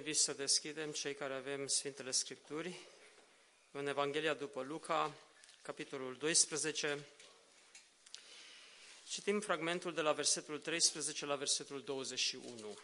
invit 0.00 0.16
să 0.16 0.32
deschidem 0.32 0.90
cei 0.92 1.14
care 1.14 1.34
avem 1.34 1.66
Sfintele 1.66 2.10
Scripturi 2.10 2.74
în 3.70 3.86
Evanghelia 3.86 4.34
după 4.34 4.62
Luca, 4.62 5.14
capitolul 5.62 6.16
12. 6.16 6.98
Citim 9.08 9.40
fragmentul 9.40 9.94
de 9.94 10.00
la 10.00 10.12
versetul 10.12 10.58
13 10.58 11.26
la 11.26 11.34
versetul 11.34 11.82
21. 11.82 12.78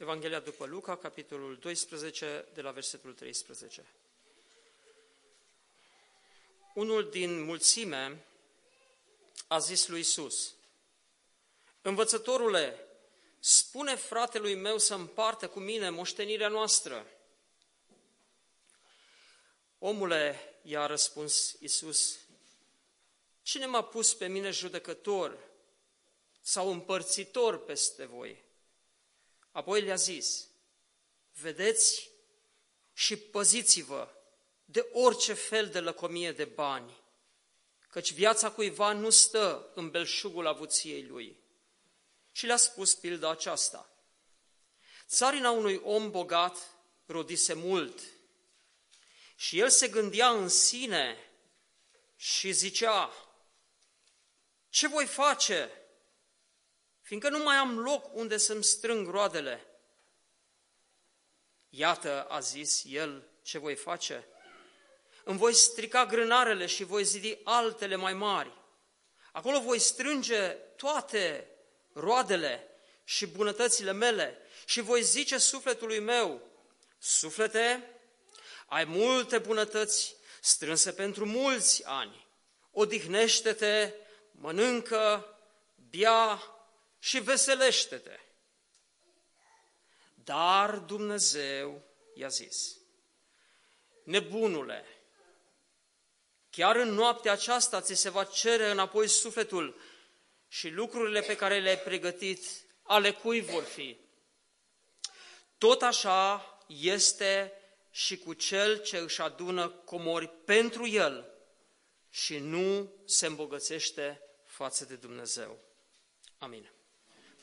Evanghelia 0.00 0.40
după 0.40 0.66
Luca, 0.66 0.96
capitolul 0.96 1.56
12, 1.56 2.46
de 2.54 2.60
la 2.60 2.70
versetul 2.70 3.14
13. 3.14 3.84
Unul 6.74 7.10
din 7.10 7.44
mulțime 7.44 8.24
a 9.46 9.58
zis 9.58 9.88
lui 9.88 10.00
Isus: 10.00 10.54
Învățătorule, 11.82 12.86
spune 13.38 13.94
fratelui 13.94 14.54
meu 14.54 14.78
să 14.78 14.94
împartă 14.94 15.48
cu 15.48 15.60
mine 15.60 15.90
moștenirea 15.90 16.48
noastră. 16.48 17.06
Omule, 19.78 20.54
i-a 20.62 20.86
răspuns 20.86 21.56
Isus, 21.60 22.18
cine 23.42 23.66
m-a 23.66 23.84
pus 23.84 24.14
pe 24.14 24.26
mine 24.26 24.50
judecător 24.50 25.38
sau 26.40 26.70
împărțitor 26.70 27.64
peste 27.64 28.04
voi? 28.04 28.46
Apoi 29.50 29.80
le-a 29.80 29.94
zis, 29.94 30.48
vedeți 31.32 32.10
și 32.92 33.16
păziți-vă 33.16 34.08
de 34.64 34.88
orice 34.92 35.32
fel 35.32 35.68
de 35.68 35.80
lăcomie 35.80 36.32
de 36.32 36.44
bani, 36.44 37.02
căci 37.90 38.12
viața 38.12 38.50
cuiva 38.50 38.92
nu 38.92 39.10
stă 39.10 39.70
în 39.74 39.90
belșugul 39.90 40.46
avuției 40.46 41.06
lui. 41.06 41.36
Și 42.32 42.46
le-a 42.46 42.56
spus 42.56 42.94
pilda 42.94 43.30
aceasta. 43.30 43.92
Țarina 45.06 45.50
unui 45.50 45.76
om 45.76 46.10
bogat 46.10 46.56
rodise 47.06 47.52
mult 47.52 48.00
și 49.36 49.58
el 49.58 49.70
se 49.70 49.88
gândea 49.88 50.30
în 50.30 50.48
sine 50.48 51.32
și 52.16 52.52
zicea, 52.52 53.12
ce 54.68 54.88
voi 54.88 55.06
face 55.06 55.77
fiindcă 57.08 57.28
nu 57.28 57.38
mai 57.38 57.56
am 57.56 57.78
loc 57.78 58.14
unde 58.14 58.36
să-mi 58.36 58.64
strâng 58.64 59.08
roadele. 59.08 59.66
Iată, 61.68 62.22
a 62.22 62.40
zis 62.40 62.82
el, 62.86 63.28
ce 63.42 63.58
voi 63.58 63.74
face. 63.74 64.26
Îmi 65.24 65.38
voi 65.38 65.54
strica 65.54 66.06
grânarele 66.06 66.66
și 66.66 66.84
voi 66.84 67.04
zidi 67.04 67.38
altele 67.44 67.96
mai 67.96 68.14
mari. 68.14 68.52
Acolo 69.32 69.60
voi 69.60 69.78
strânge 69.78 70.48
toate 70.76 71.50
roadele 71.92 72.68
și 73.04 73.26
bunătățile 73.26 73.92
mele 73.92 74.38
și 74.66 74.80
voi 74.80 75.02
zice 75.02 75.38
sufletului 75.38 75.98
meu, 75.98 76.42
suflete, 76.98 77.90
ai 78.66 78.84
multe 78.84 79.38
bunătăți 79.38 80.16
strânse 80.40 80.92
pentru 80.92 81.26
mulți 81.26 81.84
ani. 81.84 82.28
Odihnește-te, 82.70 83.94
mănâncă, 84.30 85.36
bia 85.90 86.42
și 86.98 87.20
veselește-te. 87.20 88.18
Dar 90.14 90.78
Dumnezeu 90.78 91.82
i-a 92.14 92.28
zis, 92.28 92.76
nebunule, 94.04 94.84
chiar 96.50 96.76
în 96.76 96.88
noaptea 96.88 97.32
aceasta 97.32 97.80
ți 97.80 97.94
se 97.94 98.10
va 98.10 98.24
cere 98.24 98.70
înapoi 98.70 99.08
sufletul 99.08 99.80
și 100.48 100.68
lucrurile 100.68 101.20
pe 101.20 101.36
care 101.36 101.60
le-ai 101.60 101.78
pregătit, 101.78 102.44
ale 102.82 103.12
cui 103.12 103.40
vor 103.40 103.62
fi. 103.62 103.96
Tot 105.58 105.82
așa 105.82 106.44
este 106.66 107.52
și 107.90 108.18
cu 108.18 108.32
cel 108.32 108.82
ce 108.82 108.98
își 108.98 109.20
adună 109.20 109.68
comori 109.68 110.28
pentru 110.28 110.86
el 110.86 111.32
și 112.10 112.38
nu 112.38 112.92
se 113.04 113.26
îmbogățește 113.26 114.22
față 114.44 114.84
de 114.84 114.94
Dumnezeu. 114.94 115.58
Amin. 116.38 116.70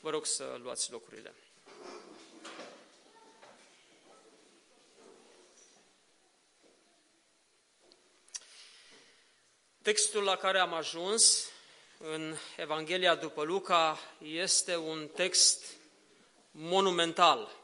Vă 0.00 0.10
rog 0.10 0.26
să 0.26 0.58
luați 0.62 0.90
locurile. 0.90 1.34
Textul 9.82 10.22
la 10.22 10.36
care 10.36 10.58
am 10.58 10.74
ajuns 10.74 11.50
în 11.98 12.36
Evanghelia 12.56 13.14
după 13.14 13.42
Luca 13.42 13.98
este 14.18 14.76
un 14.76 15.08
text 15.14 15.64
monumental. 16.50 17.56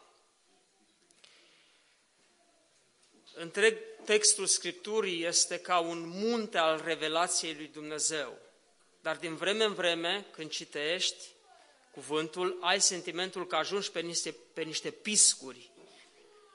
Întreg 3.34 3.78
textul 4.04 4.47
Scripturii 4.47 5.25
este 5.25 5.59
ca 5.59 5.78
un 5.78 6.09
munte 6.09 6.59
al 6.59 6.82
revelației 6.84 7.54
lui 7.54 7.66
Dumnezeu. 7.66 8.38
Dar 9.00 9.16
din 9.16 9.37
vreme 9.37 9.64
în 9.64 9.75
vreme, 9.75 10.26
când 10.31 10.50
citești, 10.50 11.25
cuvântul, 11.92 12.58
ai 12.60 12.80
sentimentul 12.80 13.47
că 13.47 13.56
ajungi 13.56 13.91
pe 13.91 14.00
niște, 14.00 14.36
pe 14.53 14.62
niște 14.62 14.91
piscuri 14.91 15.70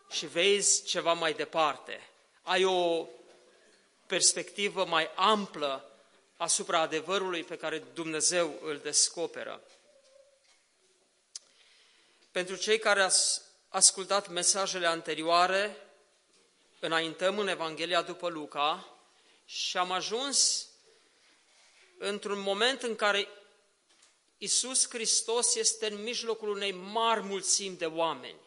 și 0.09 0.25
vezi 0.25 0.83
ceva 0.83 1.13
mai 1.13 1.33
departe. 1.33 2.09
Ai 2.41 2.65
o 2.65 3.07
perspectivă 4.07 4.85
mai 4.85 5.11
amplă 5.15 5.91
asupra 6.37 6.79
adevărului 6.79 7.43
pe 7.43 7.57
care 7.57 7.83
Dumnezeu 7.93 8.59
îl 8.61 8.77
descoperă. 8.77 9.61
Pentru 12.31 12.55
cei 12.55 12.79
care 12.79 13.01
ați 13.01 13.41
ascultat 13.69 14.27
mesajele 14.27 14.85
anterioare, 14.87 15.77
înaintăm 16.79 17.39
în 17.39 17.47
Evanghelia 17.47 18.01
după 18.01 18.27
Luca 18.29 18.85
și 19.45 19.77
am 19.77 19.91
ajuns 19.91 20.67
într-un 21.97 22.39
moment 22.39 22.81
în 22.81 22.95
care 22.95 23.27
Isus 24.37 24.87
Hristos 24.89 25.55
este 25.55 25.91
în 25.91 26.03
mijlocul 26.03 26.49
unei 26.49 26.71
mari 26.71 27.21
mulțimi 27.21 27.77
de 27.77 27.85
oameni. 27.85 28.39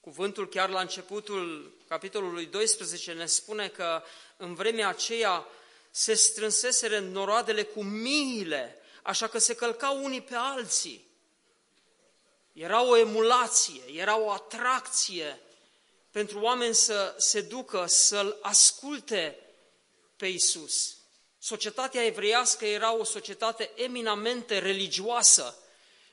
Cuvântul 0.00 0.48
chiar 0.48 0.68
la 0.68 0.80
începutul 0.80 1.74
capitolului 1.88 2.46
12 2.46 3.12
ne 3.12 3.26
spune 3.26 3.68
că 3.68 4.02
în 4.36 4.54
vremea 4.54 4.88
aceea 4.88 5.46
se 5.90 6.14
strânseseră 6.14 6.98
noroadele 6.98 7.62
cu 7.62 7.82
miile, 7.82 8.76
așa 9.02 9.26
că 9.26 9.38
se 9.38 9.54
călcau 9.54 10.04
unii 10.04 10.22
pe 10.22 10.34
alții. 10.34 11.10
Era 12.52 12.82
o 12.82 12.96
emulație, 12.96 13.82
era 13.94 14.18
o 14.18 14.30
atracție 14.30 15.40
pentru 16.10 16.40
oameni 16.40 16.74
să 16.74 17.14
se 17.18 17.40
ducă, 17.40 17.86
să-L 17.86 18.38
asculte 18.42 19.38
pe 20.16 20.26
Isus. 20.26 20.96
Societatea 21.44 22.04
evreiască 22.04 22.66
era 22.66 22.96
o 22.96 23.04
societate 23.04 23.70
eminamente 23.74 24.58
religioasă 24.58 25.56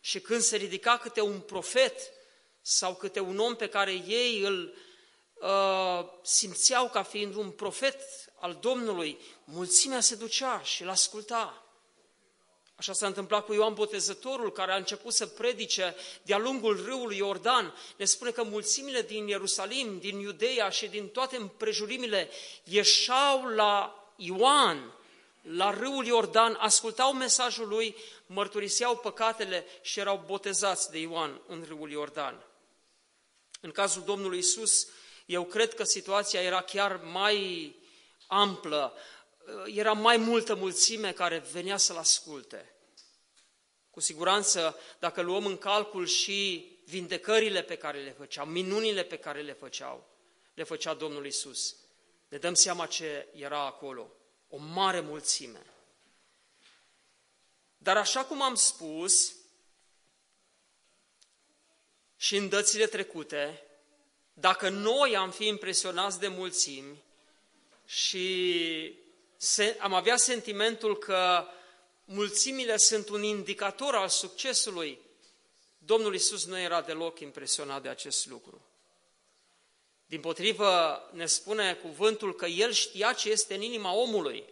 și 0.02 0.20
când 0.20 0.42
se 0.42 0.56
ridica 0.56 0.98
câte 0.98 1.22
un 1.22 1.40
profet 1.40 2.12
sau 2.62 2.96
câte 2.96 3.20
un 3.20 3.40
om 3.40 3.56
pe 3.56 3.68
care 3.68 3.92
ei 3.92 4.42
îl 4.42 4.74
uh, 5.34 6.10
simțeau 6.22 6.90
ca 6.90 7.04
fiind 7.04 7.36
un 7.36 7.52
profet 7.52 8.02
al 8.40 8.58
Domnului, 8.62 9.20
mulțimea 9.44 10.00
se 10.00 10.16
ducea 10.16 10.62
și 10.64 10.81
îl 10.81 10.90
asculta. 10.90 11.64
Așa 12.76 12.94
s-a 12.94 13.08
întâmplat 13.08 13.46
cu 13.46 13.54
Ioan 13.54 13.74
Botezătorul, 13.74 14.52
care 14.52 14.72
a 14.72 14.78
început 14.78 15.14
să 15.14 15.26
predice 15.26 15.96
de-a 16.22 16.38
lungul 16.38 16.84
râului 16.86 17.18
Iordan. 17.18 17.74
Ne 17.98 18.06
spune 18.06 18.31
că 18.31 18.44
mulțimile 18.44 19.02
din 19.02 19.28
Ierusalim, 19.28 20.00
din 20.00 20.20
Iudeia 20.20 20.70
și 20.70 20.88
din 20.88 21.08
toate 21.08 21.36
împrejurimile 21.36 22.30
ieșau 22.64 23.46
la 23.46 24.04
Ioan 24.16 24.94
la 25.41 25.69
râul 25.69 26.06
Iordan, 26.06 26.57
ascultau 26.59 27.13
mesajul 27.13 27.68
lui, 27.68 27.95
mărturiseau 28.25 28.97
păcatele 28.97 29.65
și 29.81 30.00
erau 30.00 30.24
botezați 30.25 30.91
de 30.91 31.00
Ioan 31.00 31.41
în 31.47 31.65
râul 31.68 31.91
Iordan. 31.91 32.45
În 33.62 33.71
cazul 33.71 34.03
Domnului 34.03 34.38
Isus, 34.38 34.88
eu 35.25 35.45
cred 35.45 35.74
că 35.74 35.83
situația 35.83 36.41
era 36.41 36.62
chiar 36.62 37.00
mai 37.03 37.75
amplă, 38.27 38.94
era 39.65 39.94
mai 39.94 40.18
multă 40.18 40.56
mulțime 40.56 41.12
care 41.12 41.38
venea 41.51 41.77
să-l 41.77 41.97
asculte. 41.97 42.74
Cu 43.89 44.00
siguranță, 44.00 44.77
dacă 45.00 45.21
luăm 45.21 45.45
în 45.45 45.57
calcul 45.57 46.06
și 46.06 46.71
vindecările 46.85 47.63
pe 47.63 47.75
care 47.75 48.03
le 48.03 48.12
făceau, 48.12 48.45
minunile 48.45 49.03
pe 49.03 49.18
care 49.18 49.42
le 49.42 49.53
făceau, 49.53 50.07
le 50.53 50.63
făcea 50.63 50.94
Domnul 50.94 51.25
Isus, 51.25 51.75
ne 52.27 52.38
dăm 52.38 52.53
seama 52.53 52.85
ce 52.85 53.27
era 53.33 53.65
acolo. 53.65 54.12
O 54.50 54.57
mare 54.57 55.00
mulțime. 55.00 55.66
Dar 57.78 57.98
așa 57.98 58.25
cum 58.25 58.42
am 58.42 58.56
spus, 58.56 59.34
și 62.16 62.36
în 62.36 62.50
dățile 62.50 62.88
trecute, 62.88 63.63
dacă 64.34 64.69
noi 64.69 65.16
am 65.16 65.31
fi 65.31 65.46
impresionați 65.46 66.19
de 66.19 66.28
mulțimi 66.28 67.04
și 67.86 68.96
am 69.80 69.94
avea 69.94 70.18
sentimentul 70.18 70.98
că 70.98 71.48
mulțimile 72.06 72.78
sunt 72.78 73.10
un 73.10 73.24
indicator 73.24 73.95
al 73.95 74.07
succesului, 74.07 75.00
Domnul 75.78 76.13
Isus 76.13 76.45
nu 76.45 76.60
era 76.60 76.81
deloc 76.81 77.19
impresionat 77.19 77.81
de 77.81 77.90
acest 77.90 78.28
lucru. 78.28 78.69
Din 80.09 80.19
potrivă, 80.19 81.03
ne 81.11 81.25
spune 81.25 81.73
cuvântul 81.73 82.35
că 82.35 82.45
El 82.45 82.71
știa 82.71 83.13
ce 83.13 83.29
este 83.29 83.56
în 83.56 83.61
inima 83.61 83.94
omului. 83.94 84.44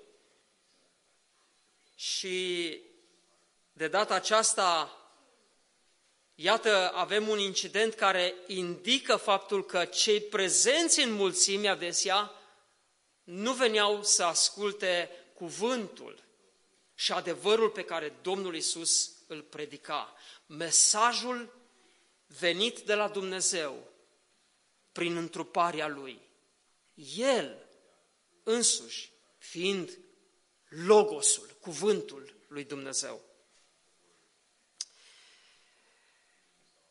Și 1.96 2.80
de 3.74 3.88
data 3.88 4.14
aceasta, 4.14 4.98
iată, 6.36 6.92
avem 6.94 7.28
un 7.28 7.40
incident 7.40 7.94
care 7.94 8.34
indică 8.48 9.16
faptul 9.16 9.66
că 9.66 9.86
cei 9.86 10.22
prezenți 10.22 11.04
în 11.04 11.12
mulțime 11.12 11.68
adesea 11.68 12.32
nu 13.24 13.54
veneau 13.54 14.04
să 14.04 14.24
asculte 14.24 15.10
cuvântul 15.34 16.24
și 16.96 17.12
adevărul 17.12 17.70
pe 17.70 17.84
care 17.84 18.16
Domnul 18.22 18.56
Isus 18.56 19.12
îl 19.28 19.42
predica. 19.42 20.14
Mesajul 20.46 21.54
venit 22.40 22.80
de 22.80 22.94
la 22.94 23.08
Dumnezeu 23.08 23.96
prin 24.98 25.16
întruparea 25.16 25.88
Lui. 25.88 26.22
El 27.16 27.70
însuși 28.44 29.12
fiind 29.38 29.98
Logosul, 30.70 31.58
cuvântul 31.62 32.36
lui 32.48 32.64
Dumnezeu. 32.64 33.22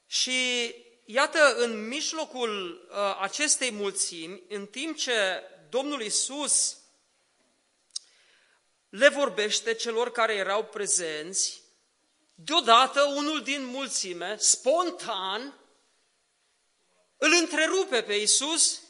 Și 0.06 0.74
iată, 1.04 1.54
în 1.56 1.88
mijlocul 1.88 2.86
uh, 2.90 3.18
acestei 3.20 3.70
mulțimi, 3.70 4.42
în 4.48 4.66
timp 4.66 4.96
ce 4.96 5.42
Domnul 5.70 6.02
Isus 6.02 6.76
le 8.88 9.08
vorbește 9.08 9.74
celor 9.74 10.10
care 10.10 10.34
erau 10.34 10.64
prezenți, 10.64 11.62
deodată 12.34 13.02
unul 13.02 13.42
din 13.42 13.64
mulțime, 13.64 14.36
spontan, 14.38 15.54
îl 17.18 17.32
întrerupe 17.40 18.02
pe 18.02 18.14
Isus 18.14 18.80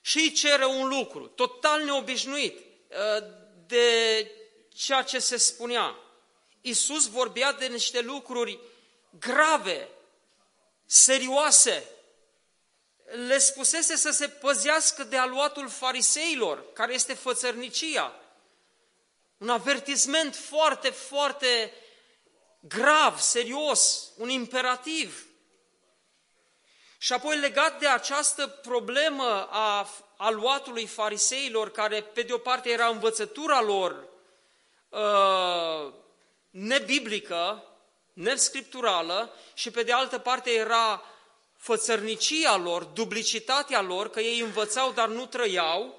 și 0.00 0.18
îi 0.18 0.32
cere 0.32 0.64
un 0.64 0.88
lucru, 0.88 1.26
total 1.26 1.84
neobișnuit 1.84 2.58
uh, 2.58 3.24
de 3.66 4.30
ceea 4.74 5.02
ce 5.02 5.18
se 5.18 5.36
spunea. 5.36 5.96
Isus 6.60 7.06
vorbea 7.06 7.52
de 7.52 7.66
niște 7.66 8.00
lucruri 8.00 8.58
grave, 9.18 9.88
serioase. 10.86 11.90
Le 13.26 13.38
spusese 13.38 13.96
să 13.96 14.10
se 14.10 14.28
păzească 14.28 15.04
de 15.04 15.16
aluatul 15.16 15.68
fariseilor, 15.68 16.72
care 16.72 16.94
este 16.94 17.14
fățărnicia. 17.14 18.20
Un 19.38 19.48
avertisment 19.48 20.36
foarte, 20.36 20.90
foarte 20.90 21.72
grav, 22.60 23.18
serios, 23.18 24.10
un 24.16 24.28
imperativ. 24.28 25.27
Și 26.98 27.12
apoi 27.12 27.36
legat 27.36 27.78
de 27.78 27.88
această 27.88 28.46
problemă 28.46 29.48
a 29.50 29.88
aluatului 30.16 30.86
fariseilor, 30.86 31.70
care 31.70 32.02
pe 32.02 32.22
de 32.22 32.32
o 32.32 32.38
parte 32.38 32.70
era 32.70 32.86
învățătura 32.86 33.60
lor 33.60 34.08
uh, 34.88 35.92
nebiblică, 36.50 37.64
nescripturală, 38.12 39.34
și 39.54 39.70
pe 39.70 39.82
de 39.82 39.92
altă 39.92 40.18
parte 40.18 40.50
era 40.50 41.02
fățărnicia 41.56 42.56
lor, 42.56 42.84
duplicitatea 42.84 43.80
lor, 43.80 44.10
că 44.10 44.20
ei 44.20 44.40
învățau, 44.40 44.92
dar 44.92 45.08
nu 45.08 45.26
trăiau, 45.26 45.98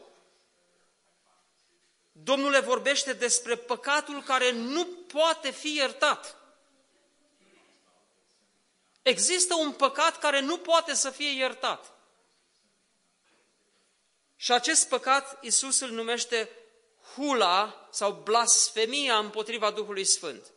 Domnul 2.23 2.51
le 2.51 2.59
vorbește 2.59 3.13
despre 3.13 3.55
păcatul 3.55 4.21
care 4.21 4.51
nu 4.51 4.85
poate 4.85 5.51
fi 5.51 5.75
iertat. 5.75 6.38
Există 9.01 9.55
un 9.55 9.71
păcat 9.71 10.19
care 10.19 10.39
nu 10.39 10.57
poate 10.57 10.93
să 10.93 11.09
fie 11.09 11.29
iertat. 11.29 11.93
Și 14.35 14.51
acest 14.51 14.87
păcat 14.87 15.43
Isus 15.43 15.79
îl 15.79 15.89
numește 15.89 16.49
hula 17.15 17.87
sau 17.91 18.11
blasfemia 18.11 19.17
împotriva 19.17 19.71
Duhului 19.71 20.03
Sfânt. 20.03 20.51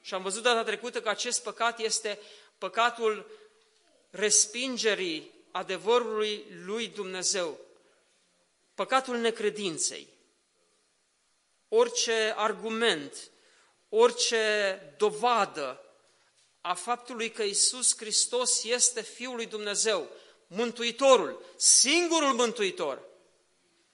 Și 0.00 0.14
am 0.14 0.22
văzut 0.22 0.42
data 0.42 0.62
trecută 0.62 1.00
că 1.00 1.08
acest 1.08 1.42
păcat 1.42 1.78
este 1.78 2.18
păcatul 2.58 3.30
respingerii 4.10 5.30
adevărului 5.50 6.46
lui 6.64 6.88
Dumnezeu, 6.88 7.58
păcatul 8.74 9.16
necredinței. 9.16 10.08
Orice 11.68 12.34
argument, 12.36 13.30
orice 13.88 14.94
dovadă 14.96 15.84
a 16.60 16.74
faptului 16.74 17.30
că 17.30 17.42
Isus 17.42 17.96
Hristos 17.96 18.64
este 18.64 19.02
Fiul 19.02 19.34
lui 19.34 19.46
Dumnezeu, 19.46 20.08
Mântuitorul, 20.46 21.44
singurul 21.56 22.32
Mântuitor, 22.32 23.02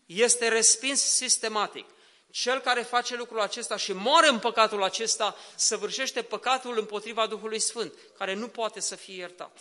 este 0.07 0.49
respins 0.49 1.01
sistematic. 1.01 1.87
Cel 2.31 2.61
care 2.61 2.83
face 2.83 3.17
lucrul 3.17 3.41
acesta 3.41 3.77
și 3.77 3.93
moare 3.93 4.29
în 4.29 4.39
păcatul 4.39 4.83
acesta, 4.83 5.37
săvârșește 5.55 6.23
păcatul 6.23 6.79
împotriva 6.79 7.27
Duhului 7.27 7.59
Sfânt, 7.59 7.93
care 8.19 8.35
nu 8.35 8.49
poate 8.49 8.81
să 8.81 8.95
fie 8.95 9.15
iertat. 9.15 9.59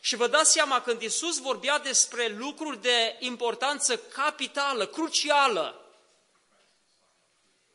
Și 0.00 0.16
vă 0.16 0.26
dați 0.26 0.52
seama, 0.52 0.82
când 0.82 1.02
Isus 1.02 1.38
vorbea 1.38 1.78
despre 1.78 2.26
lucruri 2.26 2.82
de 2.82 3.16
importanță 3.18 3.96
capitală, 3.96 4.86
crucială, 4.86 5.82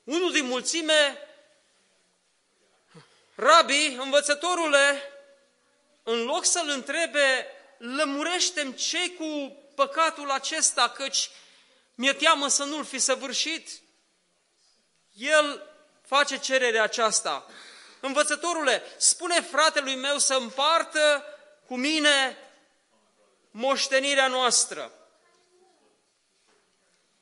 unul 0.04 0.32
din 0.32 0.46
mulțime 0.46 1.18
Rabi, 3.36 3.98
învățătorule, 4.00 5.02
în 6.04 6.24
loc 6.24 6.46
să-l 6.46 6.70
întrebe, 6.70 7.48
lămurește 7.78 8.74
ce 8.74 9.12
cu 9.12 9.58
păcatul 9.75 10.32
acesta, 10.32 10.90
căci 10.90 11.30
mi-e 11.96 12.13
teamă 12.13 12.48
să 12.48 12.63
nu-l 12.63 12.86
fi 12.86 13.00
săvârșit. 13.00 13.70
El 15.13 15.72
face 16.02 16.40
cererea 16.40 16.84
aceasta. 16.84 17.46
Învățătorule, 18.00 18.84
spune 18.98 19.42
fratelui 19.42 19.96
meu 19.96 20.18
să 20.18 20.34
împartă 20.34 21.25
cu 21.66 21.75
mine 21.75 22.38
moștenirea 23.52 24.28
noastră. 24.28 24.92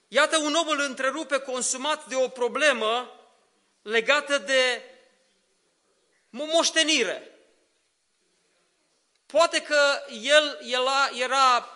Iată 0.07 0.37
un 0.37 0.53
om 0.53 0.67
îl 0.67 0.79
întrerupe 0.79 1.39
consumat 1.39 2.05
de 2.07 2.15
o 2.15 2.27
problemă 2.27 3.19
legată 3.81 4.37
de 4.37 4.90
moștenire. 6.31 7.31
Poate 9.25 9.61
că 9.61 10.01
el 10.21 10.59
era, 10.61 11.09
era 11.17 11.69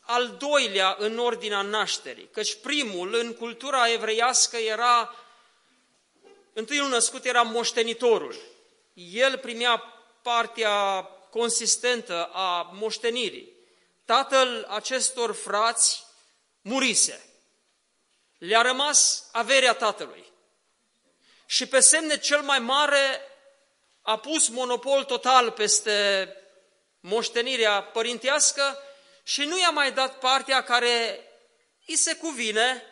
al 0.00 0.28
doilea 0.28 0.96
în 0.98 1.18
ordinea 1.18 1.62
nașterii, 1.62 2.28
căci 2.30 2.54
primul 2.54 3.14
în 3.14 3.34
cultura 3.34 3.90
evreiască 3.90 4.56
era, 4.56 5.14
întâiul 6.52 6.88
născut 6.88 7.24
era 7.24 7.42
moștenitorul. 7.42 8.36
El 8.94 9.38
primea 9.38 9.76
partea 10.22 11.02
consistentă 11.30 12.24
a 12.32 12.70
moștenirii. 12.72 13.52
Tatăl 14.04 14.66
acestor 14.68 15.34
frați 15.34 16.04
murise. 16.60 17.26
Le-a 18.38 18.62
rămas 18.62 19.28
averea 19.32 19.74
tatălui. 19.74 20.24
Și 21.46 21.66
pe 21.66 21.80
semne 21.80 22.18
cel 22.18 22.42
mai 22.42 22.58
mare 22.58 23.20
a 24.02 24.18
pus 24.18 24.48
monopol 24.48 25.04
total 25.04 25.50
peste 25.50 26.28
moștenirea 27.00 27.82
părintească 27.82 28.78
și 29.22 29.44
nu 29.44 29.58
i-a 29.58 29.70
mai 29.70 29.92
dat 29.92 30.18
partea 30.18 30.62
care 30.62 31.20
îi 31.86 31.96
se 31.96 32.16
cuvine 32.16 32.82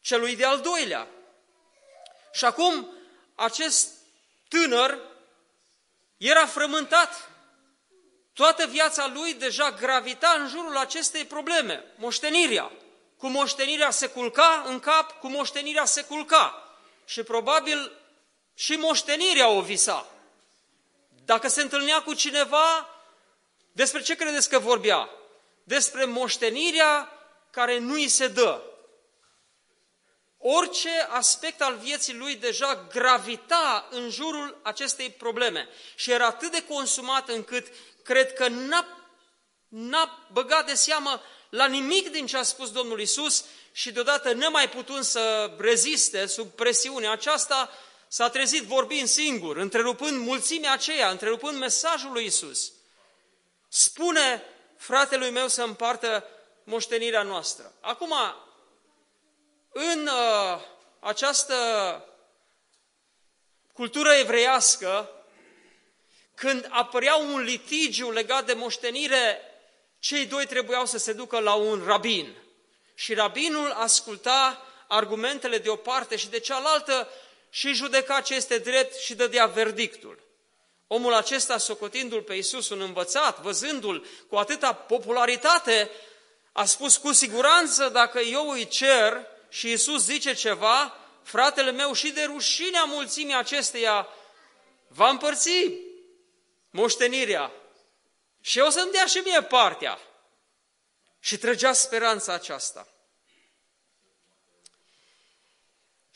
celui 0.00 0.36
de-al 0.36 0.60
doilea. 0.60 1.08
Și 2.32 2.44
acum 2.44 2.90
acest 3.34 3.88
tânăr 4.48 4.98
era 6.16 6.46
frământat. 6.46 7.30
Toată 8.32 8.66
viața 8.66 9.06
lui 9.06 9.34
deja 9.34 9.70
gravita 9.70 10.36
în 10.38 10.48
jurul 10.48 10.76
acestei 10.76 11.24
probleme, 11.24 11.84
moștenirea. 11.96 12.70
cu 13.16 13.26
moștenirea 13.26 13.90
se 13.90 14.06
culca 14.06 14.62
în 14.66 14.80
cap, 14.80 15.18
cu 15.18 15.28
moștenirea 15.28 15.84
se 15.84 16.04
culca. 16.04 16.74
Și 17.04 17.22
probabil 17.22 17.92
și 18.54 18.76
moștenirea 18.76 19.48
o 19.48 19.60
visa. 19.60 20.13
Dacă 21.24 21.48
se 21.48 21.62
întâlnea 21.62 22.02
cu 22.02 22.14
cineva, 22.14 22.88
despre 23.72 24.02
ce 24.02 24.14
credeți 24.16 24.48
că 24.48 24.58
vorbea? 24.58 25.10
Despre 25.64 26.04
moștenirea 26.04 27.08
care 27.50 27.78
nu 27.78 27.92
îi 27.92 28.08
se 28.08 28.28
dă. 28.28 28.62
Orice 30.38 31.06
aspect 31.08 31.62
al 31.62 31.76
vieții 31.76 32.14
lui 32.14 32.34
deja 32.34 32.86
gravita 32.92 33.88
în 33.90 34.10
jurul 34.10 34.60
acestei 34.62 35.10
probleme 35.10 35.68
și 35.94 36.10
era 36.10 36.26
atât 36.26 36.52
de 36.52 36.64
consumat 36.64 37.28
încât 37.28 37.66
cred 38.02 38.32
că 38.32 38.48
n-a, 38.48 38.86
n-a 39.68 40.26
băgat 40.32 40.66
de 40.66 40.74
seamă 40.74 41.22
la 41.48 41.66
nimic 41.66 42.10
din 42.10 42.26
ce 42.26 42.36
a 42.36 42.42
spus 42.42 42.72
Domnul 42.72 43.00
Isus 43.00 43.44
și 43.72 43.92
deodată 43.92 44.32
nemai 44.32 44.68
putând 44.68 45.04
să 45.04 45.54
reziste 45.58 46.26
sub 46.26 46.50
presiunea 46.50 47.10
aceasta, 47.10 47.70
s-a 48.14 48.28
trezit 48.28 48.62
vorbind 48.62 49.08
singur, 49.08 49.56
întrerupând 49.56 50.18
mulțimea 50.18 50.72
aceea, 50.72 51.10
întrerupând 51.10 51.58
mesajul 51.58 52.12
lui 52.12 52.24
Isus. 52.24 52.72
Spune 53.68 54.42
fratelui 54.76 55.30
meu 55.30 55.48
să 55.48 55.62
împartă 55.62 56.28
moștenirea 56.64 57.22
noastră. 57.22 57.72
Acum, 57.80 58.12
în 59.72 60.06
uh, 60.06 60.60
această 61.00 61.54
cultură 63.72 64.12
evreiască, 64.12 65.10
când 66.34 66.66
apărea 66.70 67.16
un 67.16 67.40
litigiu 67.40 68.10
legat 68.10 68.46
de 68.46 68.52
moștenire, 68.52 69.40
cei 69.98 70.26
doi 70.26 70.46
trebuiau 70.46 70.86
să 70.86 70.98
se 70.98 71.12
ducă 71.12 71.38
la 71.38 71.54
un 71.54 71.82
rabin. 71.84 72.36
Și 72.94 73.14
rabinul 73.14 73.70
asculta 73.70 74.66
argumentele 74.88 75.58
de 75.58 75.68
o 75.68 75.76
parte 75.76 76.16
și 76.16 76.28
de 76.28 76.38
cealaltă 76.38 77.08
și 77.54 77.72
judeca 77.72 78.20
ce 78.20 78.34
este 78.34 78.58
drept 78.58 78.94
și 78.94 79.14
dădea 79.14 79.46
verdictul. 79.46 80.18
Omul 80.86 81.14
acesta, 81.14 81.58
socotindu-l 81.58 82.22
pe 82.22 82.34
Iisus 82.34 82.68
un 82.68 82.80
învățat, 82.80 83.40
văzându-l 83.40 84.06
cu 84.28 84.36
atâta 84.36 84.72
popularitate, 84.72 85.90
a 86.52 86.64
spus 86.64 86.96
cu 86.96 87.12
siguranță, 87.12 87.88
dacă 87.88 88.20
eu 88.20 88.48
îi 88.50 88.68
cer 88.68 89.26
și 89.48 89.68
Iisus 89.68 90.04
zice 90.04 90.32
ceva, 90.32 90.98
fratele 91.22 91.70
meu 91.70 91.92
și 91.92 92.10
de 92.10 92.24
rușinea 92.24 92.84
mulțimii 92.84 93.34
acesteia 93.34 94.08
va 94.88 95.08
împărți 95.08 95.70
moștenirea 96.70 97.52
și 98.40 98.58
o 98.58 98.70
să-mi 98.70 98.92
dea 98.92 99.06
și 99.06 99.18
mie 99.18 99.42
partea. 99.42 99.98
Și 101.20 101.36
trăgea 101.36 101.72
speranța 101.72 102.32
aceasta. 102.32 102.93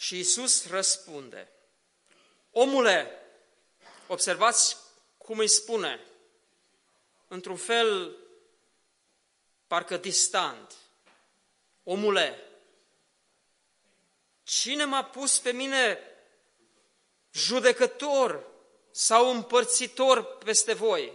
Și 0.00 0.18
Isus 0.18 0.66
răspunde, 0.66 1.52
omule, 2.50 3.10
observați 4.06 4.76
cum 5.16 5.38
îi 5.38 5.48
spune, 5.48 6.00
într-un 7.28 7.56
fel 7.56 8.16
parcă 9.66 9.96
distant, 9.96 10.74
omule, 11.82 12.42
cine 14.42 14.84
m-a 14.84 15.04
pus 15.04 15.38
pe 15.38 15.52
mine 15.52 15.98
judecător 17.32 18.46
sau 18.90 19.30
împărțitor 19.30 20.24
peste 20.24 20.72
voi? 20.72 21.12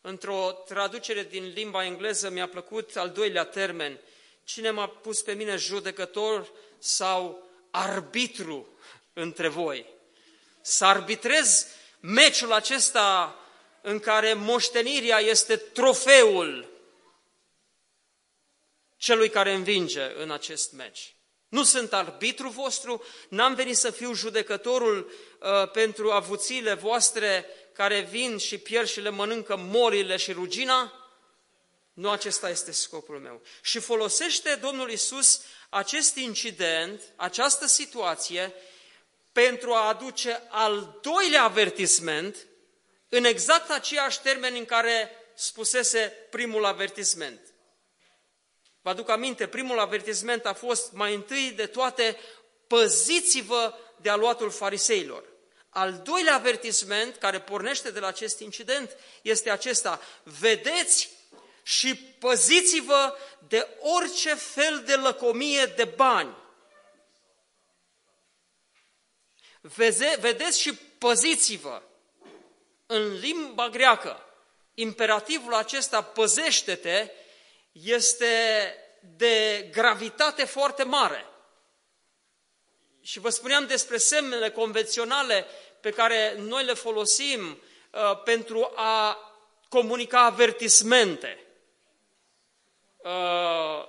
Într-o 0.00 0.62
traducere 0.66 1.22
din 1.22 1.48
limba 1.48 1.84
engleză 1.84 2.30
mi-a 2.30 2.48
plăcut 2.48 2.96
al 2.96 3.10
doilea 3.10 3.44
termen. 3.44 4.00
Cine 4.44 4.70
m-a 4.70 4.88
pus 4.88 5.22
pe 5.22 5.32
mine 5.32 5.56
judecător 5.56 6.52
sau 6.78 7.50
arbitru 7.72 8.68
între 9.12 9.48
voi? 9.48 9.86
Să 10.60 10.84
arbitrez 10.84 11.66
meciul 12.00 12.52
acesta 12.52 13.36
în 13.82 13.98
care 13.98 14.34
moștenirea 14.34 15.18
este 15.18 15.56
trofeul 15.56 16.70
celui 18.96 19.28
care 19.28 19.52
învinge 19.52 20.12
în 20.22 20.30
acest 20.30 20.72
meci. 20.72 21.16
Nu 21.48 21.62
sunt 21.62 21.92
arbitru 21.92 22.48
vostru, 22.48 23.04
n-am 23.28 23.54
venit 23.54 23.76
să 23.76 23.90
fiu 23.90 24.12
judecătorul 24.12 25.10
uh, 25.40 25.70
pentru 25.70 26.10
avuțiile 26.10 26.74
voastre 26.74 27.46
care 27.72 28.00
vin 28.00 28.38
și 28.38 28.58
pierd 28.58 28.88
și 28.88 29.00
le 29.00 29.08
mănâncă 29.08 29.56
morile 29.56 30.16
și 30.16 30.32
rugina? 30.32 31.01
Nu 32.02 32.10
acesta 32.10 32.48
este 32.48 32.72
scopul 32.72 33.18
meu. 33.18 33.42
Și 33.60 33.78
folosește 33.78 34.54
Domnul 34.54 34.90
Isus 34.90 35.40
acest 35.68 36.16
incident, 36.16 37.02
această 37.16 37.66
situație, 37.66 38.54
pentru 39.32 39.72
a 39.72 39.88
aduce 39.88 40.42
al 40.48 40.98
doilea 41.02 41.42
avertisment 41.42 42.36
în 43.08 43.24
exact 43.24 43.70
aceiași 43.70 44.20
termeni 44.20 44.58
în 44.58 44.64
care 44.64 45.10
spusese 45.34 46.12
primul 46.30 46.64
avertisment. 46.64 47.40
Vă 48.80 48.90
aduc 48.90 49.08
aminte, 49.08 49.46
primul 49.46 49.78
avertisment 49.78 50.46
a 50.46 50.52
fost 50.52 50.92
mai 50.92 51.14
întâi 51.14 51.50
de 51.50 51.66
toate, 51.66 52.16
păziți-vă 52.66 53.74
de 53.96 54.10
aluatul 54.10 54.50
fariseilor. 54.50 55.24
Al 55.68 56.00
doilea 56.04 56.34
avertisment 56.34 57.16
care 57.16 57.40
pornește 57.40 57.90
de 57.90 58.00
la 58.00 58.06
acest 58.06 58.40
incident 58.40 58.96
este 59.22 59.50
acesta. 59.50 60.00
Vedeți 60.22 61.20
și 61.62 61.94
păziți-vă 61.96 63.16
de 63.48 63.68
orice 63.80 64.34
fel 64.34 64.82
de 64.86 64.94
lăcomie 64.94 65.64
de 65.64 65.84
bani. 65.84 66.36
Veze, 69.60 70.16
vedeți 70.20 70.60
și 70.60 70.74
păziți-vă. 70.74 71.82
În 72.86 73.18
limba 73.18 73.68
greacă, 73.68 74.26
imperativul 74.74 75.54
acesta, 75.54 76.02
păzește-te, 76.02 77.10
este 77.72 78.74
de 79.16 79.68
gravitate 79.72 80.44
foarte 80.44 80.82
mare. 80.82 81.26
Și 83.00 83.18
vă 83.18 83.28
spuneam 83.28 83.66
despre 83.66 83.96
semnele 83.96 84.50
convenționale 84.50 85.46
pe 85.80 85.90
care 85.90 86.34
noi 86.38 86.64
le 86.64 86.74
folosim 86.74 87.62
uh, 87.90 88.22
pentru 88.22 88.72
a 88.74 89.18
comunica 89.68 90.24
avertismente. 90.24 91.46
Uh, 93.02 93.88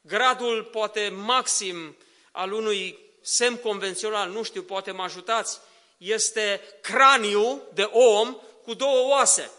gradul 0.00 0.64
poate 0.64 1.08
maxim 1.08 1.96
al 2.32 2.52
unui 2.52 2.98
semn 3.22 3.56
convențional, 3.56 4.30
nu 4.30 4.42
știu, 4.42 4.62
poate 4.62 4.90
mă 4.90 5.02
ajutați, 5.02 5.60
este 5.96 6.60
craniu 6.80 7.62
de 7.74 7.82
om 7.82 8.36
cu 8.62 8.74
două 8.74 9.08
oase. 9.08 9.50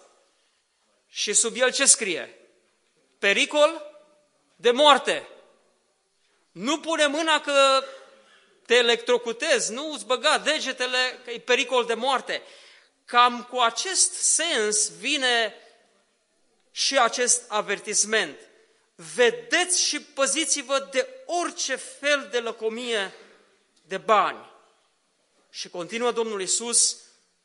Și 1.07 1.33
sub 1.33 1.55
el 1.55 1.71
ce 1.71 1.85
scrie? 1.85 2.37
Pericol 3.19 3.91
de 4.55 4.71
moarte. 4.71 5.27
Nu 6.51 6.79
pune 6.79 7.05
mâna 7.05 7.41
că 7.41 7.83
te 8.65 8.75
electrocutezi, 8.75 9.73
nu 9.73 9.91
îți 9.91 10.05
băga 10.05 10.37
degetele 10.37 11.19
că 11.23 11.31
e 11.31 11.39
pericol 11.39 11.85
de 11.85 11.93
moarte. 11.93 12.41
Cam 13.05 13.43
cu 13.43 13.57
acest 13.57 14.13
sens 14.13 14.91
vine 14.91 15.55
și 16.71 16.97
acest 16.97 17.43
avertisment. 17.47 18.39
Vedeți 18.95 19.81
și 19.81 20.01
păziți-vă 20.01 20.88
de 20.91 21.07
orice 21.25 21.75
fel 21.75 22.27
de 22.31 22.39
lăcomie 22.39 23.13
de 23.81 23.97
bani. 23.97 24.51
Și 25.50 25.69
continuă 25.69 26.12
Domnul 26.12 26.41
Isus, 26.41 26.97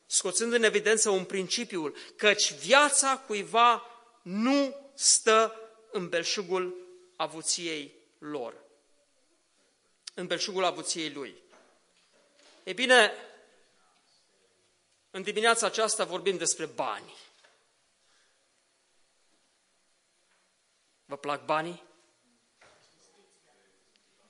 scoțând 0.05 0.53
în 0.53 0.63
evidență 0.63 1.09
un 1.09 1.25
principiu, 1.25 1.93
căci 2.15 2.53
viața 2.53 3.17
cuiva 3.17 3.83
nu 4.21 4.75
stă 4.93 5.55
în 5.91 6.09
belșugul 6.09 6.75
avuției 7.15 7.93
lor 8.17 8.67
în 10.19 10.27
belșugul 10.27 10.63
avuției 10.63 11.09
lui. 11.09 11.35
E 12.63 12.73
bine, 12.73 13.11
în 15.11 15.21
dimineața 15.21 15.65
aceasta 15.65 16.03
vorbim 16.03 16.37
despre 16.37 16.65
bani. 16.65 17.13
Vă 21.09 21.17
plac 21.17 21.45
banii? 21.45 21.83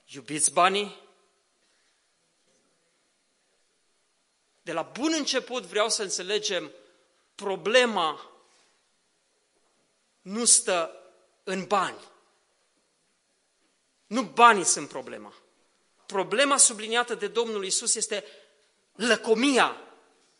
Iubiți 0.06 0.52
banii? 0.52 1.08
De 4.62 4.72
la 4.72 4.82
bun 4.82 5.12
început 5.12 5.62
vreau 5.62 5.88
să 5.88 6.02
înțelegem 6.02 6.72
problema 7.34 8.30
nu 10.20 10.44
stă 10.44 10.96
în 11.44 11.64
bani. 11.64 12.04
Nu 14.06 14.22
banii 14.22 14.64
sunt 14.64 14.88
problema 14.88 15.34
problema 16.10 16.56
subliniată 16.56 17.14
de 17.14 17.28
Domnul 17.28 17.64
Isus 17.64 17.94
este 17.94 18.24
lăcomia 18.94 19.76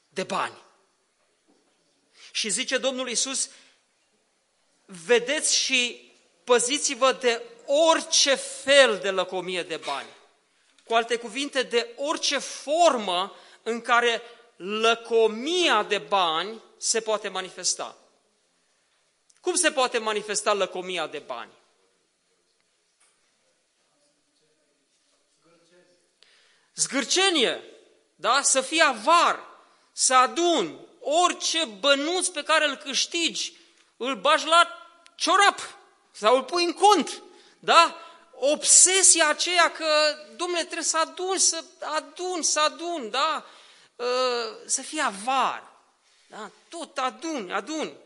de 0.08 0.22
bani. 0.22 0.62
Și 2.32 2.48
zice 2.48 2.78
Domnul 2.78 3.08
Isus, 3.08 3.50
vedeți 4.84 5.56
și 5.56 6.09
păziți-vă 6.50 7.12
de 7.12 7.42
orice 7.66 8.34
fel 8.34 8.98
de 8.98 9.10
lăcomie 9.10 9.62
de 9.62 9.76
bani. 9.76 10.08
Cu 10.84 10.94
alte 10.94 11.16
cuvinte, 11.16 11.62
de 11.62 11.92
orice 11.96 12.38
formă 12.38 13.34
în 13.62 13.80
care 13.80 14.22
lăcomia 14.56 15.82
de 15.82 15.98
bani 15.98 16.62
se 16.76 17.00
poate 17.00 17.28
manifesta. 17.28 17.96
Cum 19.40 19.54
se 19.54 19.70
poate 19.70 19.98
manifesta 19.98 20.52
lăcomia 20.52 21.06
de 21.06 21.18
bani? 21.18 21.50
Zgârcenie, 26.74 27.62
da? 28.14 28.42
Să 28.42 28.60
fii 28.60 28.82
avar, 28.82 29.40
să 29.92 30.14
aduni 30.14 30.86
orice 31.00 31.64
bănuț 31.64 32.26
pe 32.26 32.42
care 32.42 32.66
îl 32.66 32.76
câștigi, 32.76 33.52
îl 33.96 34.16
bagi 34.20 34.46
la 34.46 34.68
ciorap 35.14 35.78
sau 36.12 36.36
îl 36.36 36.42
pui 36.42 36.64
în 36.64 36.72
cont, 36.72 37.22
da? 37.58 37.96
Obsesia 38.34 39.28
aceea 39.28 39.72
că, 39.72 39.86
domnule, 40.36 40.62
trebuie 40.62 40.84
să 40.84 40.98
adun, 40.98 41.38
să 41.38 41.64
adun, 41.80 42.42
să 42.42 42.60
adun, 42.60 43.10
da? 43.10 43.46
Ă, 43.98 44.04
să 44.66 44.82
fii 44.82 45.00
avar, 45.00 45.72
da? 46.26 46.50
Tot 46.68 46.98
adun, 46.98 47.50
adun. 47.50 47.96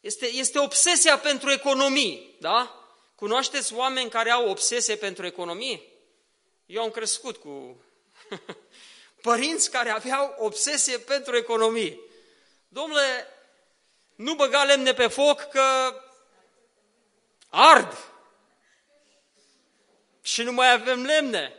Este, 0.00 0.26
este 0.26 0.58
obsesia 0.58 1.18
pentru 1.18 1.50
economii, 1.50 2.36
da? 2.40 2.84
Cunoașteți 3.14 3.74
oameni 3.74 4.10
care 4.10 4.30
au 4.30 4.48
obsesie 4.48 4.96
pentru 4.96 5.26
economie? 5.26 5.82
Eu 6.66 6.82
am 6.82 6.90
crescut 6.90 7.36
cu 7.36 7.84
părinți 9.28 9.70
care 9.70 9.90
aveau 9.90 10.34
obsesie 10.38 10.98
pentru 10.98 11.36
economie. 11.36 11.98
Domnule, 12.68 13.26
nu 14.14 14.34
băga 14.34 14.64
lemne 14.64 14.94
pe 14.94 15.06
foc 15.06 15.40
că 15.40 15.94
ard. 17.48 18.12
Și 20.22 20.42
nu 20.42 20.52
mai 20.52 20.72
avem 20.72 21.02
lemne. 21.02 21.54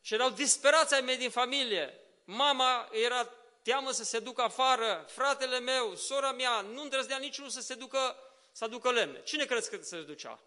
Și 0.00 0.14
erau 0.14 0.30
disperați 0.30 0.94
ai 0.94 1.00
mei 1.00 1.16
din 1.16 1.30
familie. 1.30 2.00
Mama 2.24 2.88
era 2.92 3.28
teamă 3.62 3.90
să 3.90 4.04
se 4.04 4.18
ducă 4.18 4.42
afară, 4.42 5.04
fratele 5.08 5.58
meu, 5.58 5.94
sora 5.94 6.32
mea, 6.32 6.60
nu 6.60 6.82
îndrăznea 6.82 7.18
niciunul 7.18 7.50
să 7.50 7.60
se 7.60 7.74
ducă, 7.74 8.16
să 8.52 8.64
aducă 8.64 8.90
lemne. 8.90 9.22
Cine 9.22 9.44
crezi 9.44 9.70
că 9.70 9.82
se 9.82 10.02
ducea? 10.02 10.40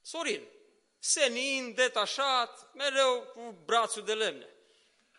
Sorin. 0.00 0.42
Senin, 0.98 1.74
detașat, 1.74 2.74
mereu 2.74 3.20
cu 3.34 3.56
brațul 3.64 4.04
de 4.04 4.14
lemne. 4.14 4.48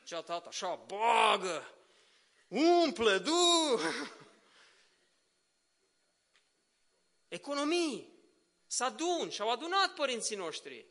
Cea 0.03 0.22
tată 0.22 0.48
așa, 0.48 0.79
bagă, 0.88 1.74
umple, 2.48 3.17
du! 3.17 3.31
Economii. 7.33 8.13
Să 8.67 8.83
adun 8.83 9.29
și 9.29 9.41
au 9.41 9.49
adunat 9.51 9.93
părinții 9.93 10.35
noștri. 10.35 10.85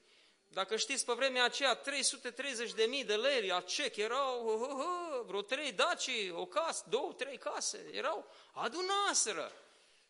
Dacă 0.48 0.76
știți, 0.76 1.04
pe 1.04 1.12
vremea 1.12 1.44
aceea, 1.44 1.80
330.000 1.80 3.06
de 3.06 3.16
lei 3.16 3.52
a 3.52 3.60
cec 3.60 3.96
erau 3.96 4.44
uh, 4.44 4.68
uh, 4.68 4.74
uh, 4.74 5.24
vreo 5.26 5.42
trei 5.42 5.72
daci, 5.72 6.10
o 6.32 6.46
casă, 6.46 6.84
două, 6.88 7.12
trei 7.12 7.38
case, 7.38 7.88
erau 7.92 8.30
adunaseră. 8.52 9.52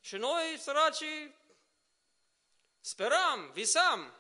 Și 0.00 0.16
noi, 0.16 0.58
săracii, 0.58 1.34
speram, 2.80 3.50
visam. 3.52 4.14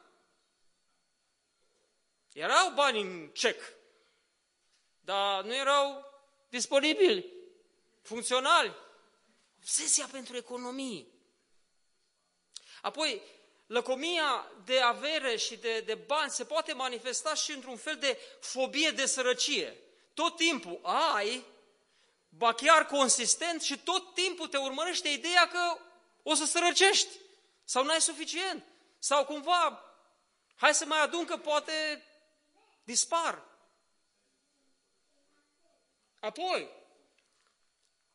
Erau 2.32 2.70
bani 2.70 3.00
în 3.00 3.28
cec, 3.28 3.72
dar 5.00 5.44
nu 5.44 5.54
erau 5.54 6.04
disponibili, 6.48 7.32
funcționali. 8.02 8.74
Obsesia 9.58 10.08
pentru 10.10 10.36
economii. 10.36 11.11
Apoi, 12.82 13.22
lăcomia 13.66 14.50
de 14.64 14.80
avere 14.80 15.36
și 15.36 15.56
de, 15.56 15.80
de 15.80 15.94
bani 15.94 16.30
se 16.30 16.44
poate 16.44 16.72
manifesta 16.72 17.34
și 17.34 17.52
într-un 17.52 17.76
fel 17.76 17.96
de 17.96 18.18
fobie 18.40 18.90
de 18.90 19.06
sărăcie. 19.06 19.76
Tot 20.14 20.36
timpul 20.36 20.80
ai, 20.82 21.44
ba 22.28 22.54
chiar 22.54 22.86
consistent 22.86 23.62
și 23.62 23.78
tot 23.78 24.14
timpul 24.14 24.48
te 24.48 24.56
urmărește 24.56 25.08
ideea 25.08 25.48
că 25.48 25.78
o 26.22 26.34
să 26.34 26.44
sărăcești 26.44 27.08
sau 27.64 27.84
n-ai 27.84 28.00
suficient 28.00 28.64
sau 28.98 29.24
cumva 29.24 29.84
hai 30.56 30.74
să 30.74 30.84
mai 30.84 31.00
adun 31.00 31.24
că 31.24 31.36
poate 31.36 32.04
dispar. 32.84 33.42
Apoi, 36.20 36.68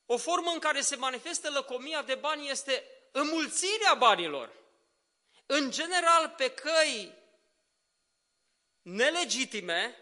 o 0.05 0.17
formă 0.17 0.51
în 0.51 0.59
care 0.59 0.81
se 0.81 0.95
manifestă 0.95 1.49
lăcomia 1.49 2.01
de 2.01 2.15
bani 2.15 2.49
este 2.49 2.83
înmulțirea 3.11 3.93
banilor 3.93 4.57
în 5.47 5.71
general 5.71 6.33
pe 6.37 6.49
căi 6.51 7.13
nelegitime, 8.81 9.95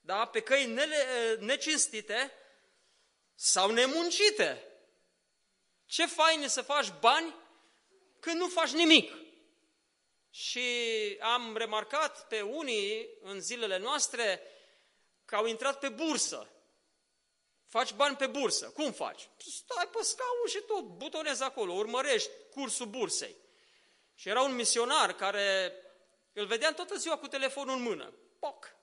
da, 0.00 0.26
pe 0.26 0.40
căi 0.40 0.66
nele, 0.66 1.34
necinstite 1.40 2.32
sau 3.34 3.70
nemuncite. 3.70 4.62
Ce 5.84 6.06
fain 6.06 6.42
e 6.42 6.46
să 6.46 6.62
faci 6.62 6.92
bani 7.00 7.34
când 8.20 8.36
nu 8.40 8.48
faci 8.48 8.70
nimic. 8.70 9.12
Și 10.30 10.68
am 11.20 11.56
remarcat 11.56 12.28
pe 12.28 12.40
unii 12.40 13.08
în 13.20 13.40
zilele 13.40 13.76
noastre 13.76 14.42
că 15.24 15.36
au 15.36 15.46
intrat 15.46 15.78
pe 15.78 15.88
bursă. 15.88 16.48
Faci 17.66 17.92
bani 17.92 18.16
pe 18.16 18.26
bursă. 18.26 18.70
Cum 18.70 18.92
faci? 18.92 19.28
Stai 19.36 19.88
pe 19.88 20.02
scaun 20.02 20.46
și 20.48 20.60
tot, 20.66 20.84
butonezi 20.84 21.42
acolo, 21.42 21.72
urmărești 21.72 22.30
cursul 22.50 22.86
bursei. 22.86 23.36
Și 24.18 24.28
era 24.28 24.42
un 24.42 24.54
misionar 24.54 25.12
care 25.12 25.72
îl 26.32 26.46
vedeam 26.46 26.74
toată 26.74 26.96
ziua 26.96 27.18
cu 27.18 27.26
telefonul 27.26 27.76
în 27.76 27.82
mână. 27.82 28.12
Poc! 28.38 28.74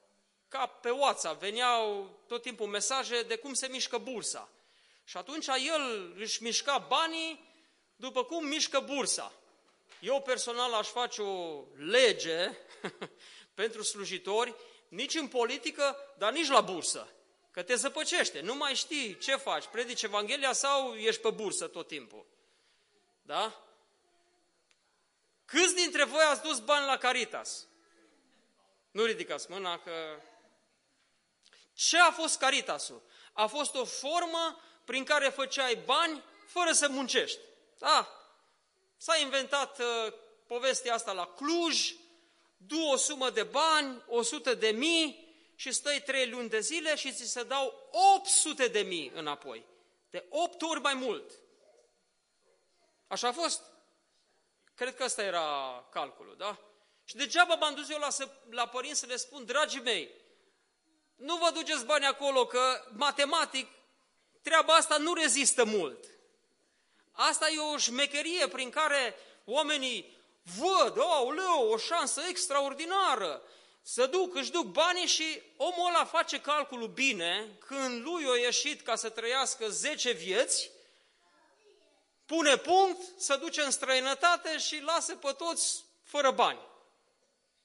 Ca 0.47 0.65
pe 0.65 0.89
WhatsApp 0.89 1.39
veneau 1.39 2.09
tot 2.27 2.41
timpul 2.41 2.67
mesaje 2.67 3.21
de 3.21 3.35
cum 3.35 3.53
se 3.53 3.67
mișcă 3.67 3.97
bursa. 3.97 4.49
Și 5.03 5.17
atunci 5.17 5.47
el 5.47 6.13
își 6.17 6.43
mișca 6.43 6.77
banii 6.77 7.53
după 7.95 8.23
cum 8.23 8.45
mișcă 8.45 8.79
bursa. 8.79 9.33
Eu 9.99 10.21
personal 10.21 10.73
aș 10.73 10.87
face 10.87 11.21
o 11.21 11.63
lege 11.75 12.57
pentru 13.61 13.83
slujitori, 13.83 14.55
nici 14.87 15.15
în 15.15 15.27
politică, 15.27 15.97
dar 16.17 16.31
nici 16.31 16.49
la 16.49 16.61
bursă. 16.61 17.07
Că 17.51 17.63
te 17.63 17.75
zăpăcește, 17.75 18.41
nu 18.41 18.55
mai 18.55 18.75
știi 18.75 19.17
ce 19.17 19.35
faci, 19.35 19.65
predici 19.65 20.03
Evanghelia 20.03 20.53
sau 20.53 20.93
ești 20.93 21.21
pe 21.21 21.29
bursă 21.29 21.67
tot 21.67 21.87
timpul. 21.87 22.25
Da? 23.21 23.65
Câți 25.45 25.75
dintre 25.75 26.03
voi 26.03 26.23
ați 26.23 26.41
dus 26.41 26.59
bani 26.59 26.85
la 26.85 26.97
Caritas? 26.97 27.67
Nu 28.91 29.03
ridicați 29.03 29.51
mâna 29.51 29.79
că... 29.79 30.21
Ce 31.73 31.97
a 31.97 32.11
fost 32.11 32.37
Caritasul? 32.37 33.01
A 33.33 33.45
fost 33.45 33.75
o 33.75 33.85
formă 33.85 34.61
prin 34.85 35.03
care 35.03 35.29
făceai 35.29 35.75
bani 35.75 36.23
fără 36.47 36.71
să 36.71 36.89
muncești. 36.89 37.39
Da, 37.77 38.09
s-a 38.97 39.17
inventat 39.17 39.79
uh, 39.79 40.13
povestea 40.47 40.93
asta 40.93 41.11
la 41.11 41.25
Cluj, 41.25 41.93
du 42.57 42.81
o 42.81 42.95
sumă 42.95 43.29
de 43.29 43.43
bani, 43.43 44.03
100 44.07 44.53
de 44.53 44.69
mii 44.69 45.25
și 45.55 45.71
stai 45.71 46.01
trei 46.01 46.29
luni 46.29 46.49
de 46.49 46.59
zile 46.59 46.95
și 46.95 47.13
ți 47.13 47.31
se 47.31 47.43
dau 47.43 47.89
800 48.15 48.67
de 48.67 48.79
mii 48.79 49.11
înapoi. 49.15 49.65
De 50.09 50.25
8 50.29 50.61
ori 50.61 50.79
mai 50.79 50.93
mult. 50.93 51.31
Așa 53.07 53.27
a 53.27 53.31
fost. 53.31 53.61
Cred 54.75 54.95
că 54.95 55.03
ăsta 55.03 55.23
era 55.23 55.87
calculul, 55.91 56.35
da? 56.37 56.59
Și 57.03 57.15
degeaba 57.15 57.55
m-am 57.55 57.75
dus 57.75 57.89
eu 57.89 57.99
la, 57.99 58.07
la 58.49 58.67
părinți 58.67 58.99
să 58.99 59.05
le 59.05 59.15
spun, 59.15 59.45
dragii 59.45 59.81
mei, 59.81 60.09
nu 61.15 61.35
vă 61.35 61.51
duceți 61.53 61.85
bani 61.85 62.05
acolo, 62.05 62.45
că 62.45 62.85
matematic 62.91 63.67
treaba 64.41 64.73
asta 64.73 64.97
nu 64.97 65.13
rezistă 65.13 65.65
mult. 65.65 66.05
Asta 67.11 67.49
e 67.49 67.59
o 67.59 67.77
șmecherie 67.77 68.47
prin 68.47 68.69
care 68.69 69.15
oamenii 69.45 70.17
văd, 70.59 70.97
oh, 70.97 71.33
leu, 71.35 71.69
o 71.69 71.77
șansă 71.77 72.21
extraordinară, 72.29 73.41
să 73.81 74.05
duc, 74.05 74.35
își 74.35 74.51
duc 74.51 74.65
banii 74.65 75.05
și 75.05 75.41
omul 75.57 75.87
ăla 75.89 76.05
face 76.05 76.41
calculul 76.41 76.87
bine, 76.87 77.57
când 77.67 78.05
lui 78.05 78.25
a 78.27 78.35
ieșit 78.35 78.81
ca 78.81 78.95
să 78.95 79.09
trăiască 79.09 79.69
10 79.69 80.11
vieți, 80.11 80.71
pune 82.25 82.57
punct, 82.57 83.01
se 83.17 83.35
duce 83.35 83.61
în 83.61 83.71
străinătate 83.71 84.57
și 84.57 84.79
lasă 84.79 85.15
pe 85.15 85.31
toți 85.31 85.83
fără 86.03 86.31
bani. 86.31 86.59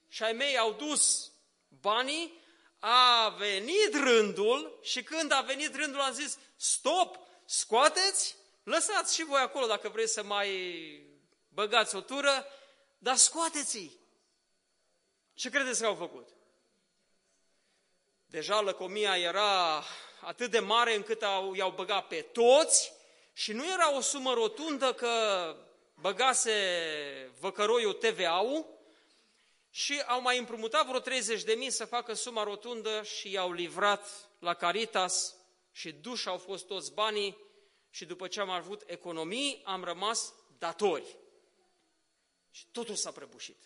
Și 0.08 0.22
ai 0.22 0.32
mei 0.32 0.58
au 0.58 0.72
dus 0.72 1.32
banii, 1.80 2.38
a 2.78 3.28
venit 3.28 3.94
rândul 3.94 4.78
și 4.82 5.02
când 5.02 5.32
a 5.32 5.40
venit 5.40 5.74
rândul 5.74 6.00
am 6.00 6.12
zis, 6.12 6.38
stop, 6.56 7.18
scoateți, 7.44 8.36
lăsați 8.62 9.14
și 9.14 9.24
voi 9.24 9.40
acolo 9.40 9.66
dacă 9.66 9.88
vreți 9.88 10.12
să 10.12 10.22
mai 10.22 10.50
băgați 11.48 11.96
o 11.96 12.00
tură, 12.00 12.46
dar 12.98 13.16
scoateți-i. 13.16 13.98
Ce 15.34 15.50
credeți 15.50 15.80
că 15.80 15.86
au 15.86 15.94
făcut? 15.94 16.28
Deja 18.26 18.60
lăcomia 18.60 19.18
era 19.18 19.84
atât 20.20 20.50
de 20.50 20.58
mare 20.58 20.94
încât 20.94 21.22
au, 21.22 21.54
i-au 21.54 21.70
băgat 21.70 22.06
pe 22.06 22.20
toți 22.20 22.92
și 23.32 23.52
nu 23.52 23.72
era 23.72 23.96
o 23.96 24.00
sumă 24.00 24.32
rotundă 24.32 24.92
că 24.92 25.08
băgase 25.94 26.52
văcăroiul 27.40 27.92
TVA-ul, 27.92 28.78
și 29.70 30.02
au 30.06 30.20
mai 30.20 30.38
împrumutat 30.38 30.86
vreo 30.86 31.00
30 31.00 31.42
de 31.42 31.52
mii 31.52 31.70
să 31.70 31.84
facă 31.84 32.14
suma 32.14 32.42
rotundă 32.42 33.02
și 33.02 33.30
i-au 33.30 33.52
livrat 33.52 34.28
la 34.38 34.54
Caritas 34.54 35.34
și 35.72 35.92
duși 35.92 36.28
au 36.28 36.38
fost 36.38 36.66
toți 36.66 36.92
banii 36.92 37.36
și 37.90 38.04
după 38.04 38.28
ce 38.28 38.40
am 38.40 38.50
avut 38.50 38.82
economii, 38.86 39.62
am 39.64 39.84
rămas 39.84 40.34
datori. 40.58 41.16
Și 42.50 42.66
totul 42.66 42.94
s-a 42.94 43.12
prăbușit. 43.12 43.56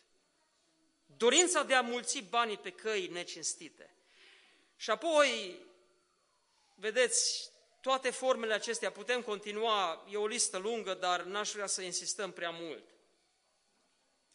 Dorința 1.07 1.63
de 1.63 1.75
a 1.75 1.81
mulți 1.81 2.21
banii 2.21 2.59
pe 2.59 2.71
căi 2.71 3.07
necinstite. 3.07 3.97
Și 4.77 4.91
apoi, 4.91 5.59
vedeți, 6.75 7.51
toate 7.85 8.11
formele 8.11 8.55
acestea, 8.55 8.93
putem 8.93 9.23
continua, 9.23 10.05
e 10.11 10.17
o 10.17 10.27
listă 10.27 10.59
lungă, 10.59 10.95
dar 10.95 11.23
n-aș 11.23 11.51
vrea 11.51 11.67
să 11.67 11.83
insistăm 11.83 12.33
prea 12.33 12.51
mult. 12.51 12.85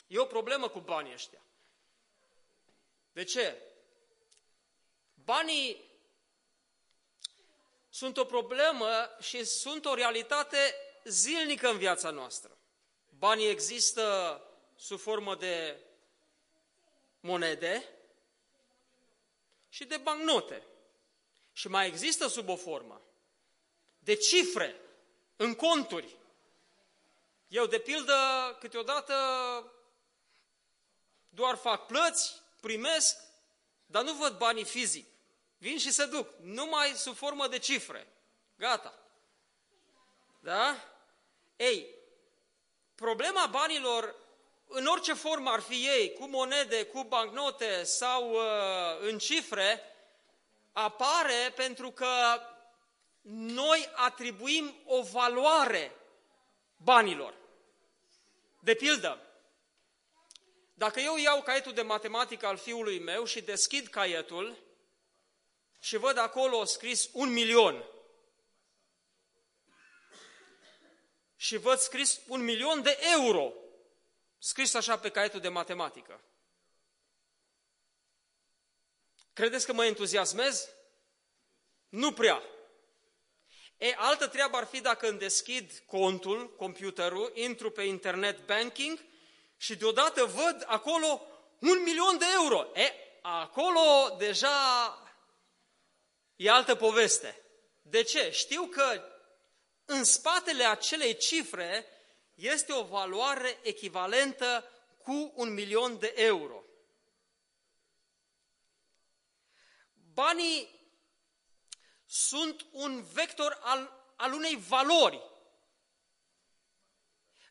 E 0.08 0.20
o 0.20 0.26
problemă 0.26 0.70
cu 0.70 0.80
banii 0.80 1.14
ăștia. 1.14 1.42
De 3.12 3.24
ce? 3.24 3.62
Banii 5.14 5.90
sunt 7.90 8.18
o 8.18 8.26
problemă 8.26 8.90
și 9.20 9.44
sunt 9.44 9.86
o 9.86 9.94
realitate 9.94 10.76
zilnică 11.04 11.70
în 11.70 11.78
viața 11.78 12.10
noastră. 12.10 12.58
Banii 13.18 13.50
există 13.50 14.42
sub 14.76 15.00
formă 15.00 15.36
de 15.36 15.80
monede 17.20 17.90
și 19.70 19.86
de 19.86 19.98
bancnote. 19.98 20.64
Și 21.54 21.68
mai 21.68 21.88
există 21.88 22.28
sub 22.28 22.50
o 22.50 22.56
formă 22.56 23.04
de 24.10 24.16
cifre 24.16 24.76
în 25.36 25.56
conturi. 25.56 26.18
Eu, 27.48 27.66
de 27.66 27.80
pildă, 27.80 28.16
câteodată 28.60 29.14
doar 31.30 31.56
fac 31.56 31.86
plăți, 31.86 32.42
primesc, 32.60 33.18
dar 33.86 34.04
nu 34.04 34.14
văd 34.14 34.38
banii 34.38 34.64
fizic. 34.64 35.08
Vin 35.58 35.78
și 35.78 35.92
se 35.92 36.06
duc, 36.06 36.30
numai 36.42 36.94
sub 36.96 37.16
formă 37.16 37.48
de 37.48 37.60
cifre. 37.60 38.08
Gata. 38.56 39.00
Da? 40.40 40.76
Ei, 41.56 41.96
problema 42.96 43.46
banilor, 43.46 44.16
în 44.68 44.86
orice 44.86 45.14
formă 45.14 45.50
ar 45.50 45.60
fi 45.60 45.88
ei, 45.88 46.14
cu 46.14 46.28
monede, 46.28 46.86
cu 46.86 47.04
bancnote 47.04 47.84
sau 47.84 48.32
uh, 48.32 49.00
în 49.00 49.18
cifre, 49.18 49.84
apare 50.72 51.54
pentru 51.56 51.92
că 51.92 52.08
noi 53.32 53.90
atribuim 53.96 54.76
o 54.86 55.02
valoare 55.02 55.96
banilor. 56.78 57.34
De 58.60 58.76
pildă, 58.76 59.22
dacă 60.74 61.00
eu 61.00 61.18
iau 61.18 61.42
caietul 61.42 61.74
de 61.74 61.82
matematică 61.82 62.46
al 62.48 62.58
fiului 62.58 63.00
meu 63.00 63.26
și 63.26 63.42
deschid 63.42 63.88
caietul 63.88 64.58
și 65.80 65.98
văd 65.98 66.18
acolo 66.18 66.64
scris 66.64 67.10
un 67.14 67.32
milion 67.34 67.84
și 71.36 71.58
văd 71.58 71.80
scris 71.80 72.22
un 72.28 72.44
milion 72.44 72.82
de 72.82 72.98
euro, 73.02 73.54
scris 74.38 74.74
așa 74.74 75.00
pe 75.00 75.10
caietul 75.12 75.40
de 75.40 75.50
matematică. 75.50 76.22
Credeți 79.34 79.66
că 79.66 79.74
mă 79.74 79.86
entuziasmez? 79.86 80.70
Nu 81.90 82.14
prea. 82.14 82.44
E, 83.80 83.96
altă 83.98 84.28
treabă 84.28 84.58
ar 84.58 84.66
fi 84.66 84.82
dacă 84.82 85.10
îmi 85.10 85.20
deschid 85.20 85.84
contul, 85.86 86.56
computerul, 86.56 87.32
intru 87.36 87.72
pe 87.72 87.84
internet 87.84 88.46
banking 88.46 89.06
și 89.58 89.76
deodată 89.76 90.26
văd 90.26 90.64
acolo 90.66 91.22
un 91.60 91.84
milion 91.84 92.18
de 92.18 92.26
euro. 92.34 92.68
E, 92.74 92.94
acolo 93.22 94.16
deja 94.18 94.50
e 96.36 96.50
altă 96.50 96.76
poveste. 96.76 97.42
De 97.82 98.04
ce? 98.04 98.32
Știu 98.32 98.66
că 98.66 99.04
în 99.86 100.04
spatele 100.04 100.64
acelei 100.64 101.18
cifre 101.18 101.86
este 102.36 102.74
o 102.74 102.84
valoare 102.84 103.60
echivalentă 103.62 104.72
cu 104.98 105.34
un 105.36 105.54
milion 105.54 106.00
de 106.00 106.14
euro. 106.16 106.64
Banii 110.14 110.79
sunt 112.12 112.66
un 112.72 113.04
vector 113.14 113.60
al, 113.62 114.14
al 114.16 114.34
unei 114.34 114.56
valori. 114.68 115.22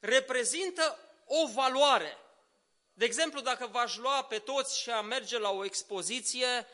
Reprezintă 0.00 0.98
o 1.26 1.46
valoare. 1.46 2.16
De 2.92 3.04
exemplu, 3.04 3.40
dacă 3.40 3.66
v-aș 3.66 3.96
lua 3.96 4.24
pe 4.24 4.38
toți 4.38 4.80
și 4.80 4.90
a 4.90 5.00
merge 5.00 5.38
la 5.38 5.50
o 5.50 5.64
expoziție 5.64 6.66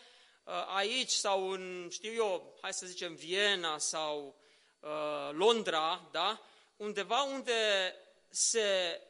uh, 0.45 0.53
aici 0.75 1.11
sau 1.11 1.51
în, 1.51 1.89
știu 1.91 2.13
eu, 2.13 2.59
hai 2.61 2.73
să 2.73 2.87
zicem 2.87 3.15
Viena 3.15 3.79
sau 3.79 4.37
uh, 4.81 5.31
Londra, 5.33 6.09
da? 6.13 6.41
undeva 6.77 7.23
unde 7.23 7.95
se 8.29 9.01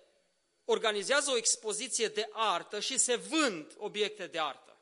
organizează 0.65 1.31
o 1.31 1.37
expoziție 1.37 2.09
de 2.09 2.29
artă 2.33 2.81
și 2.81 2.99
se 2.99 3.17
vând 3.17 3.75
obiecte 3.77 4.27
de 4.27 4.39
artă. 4.39 4.74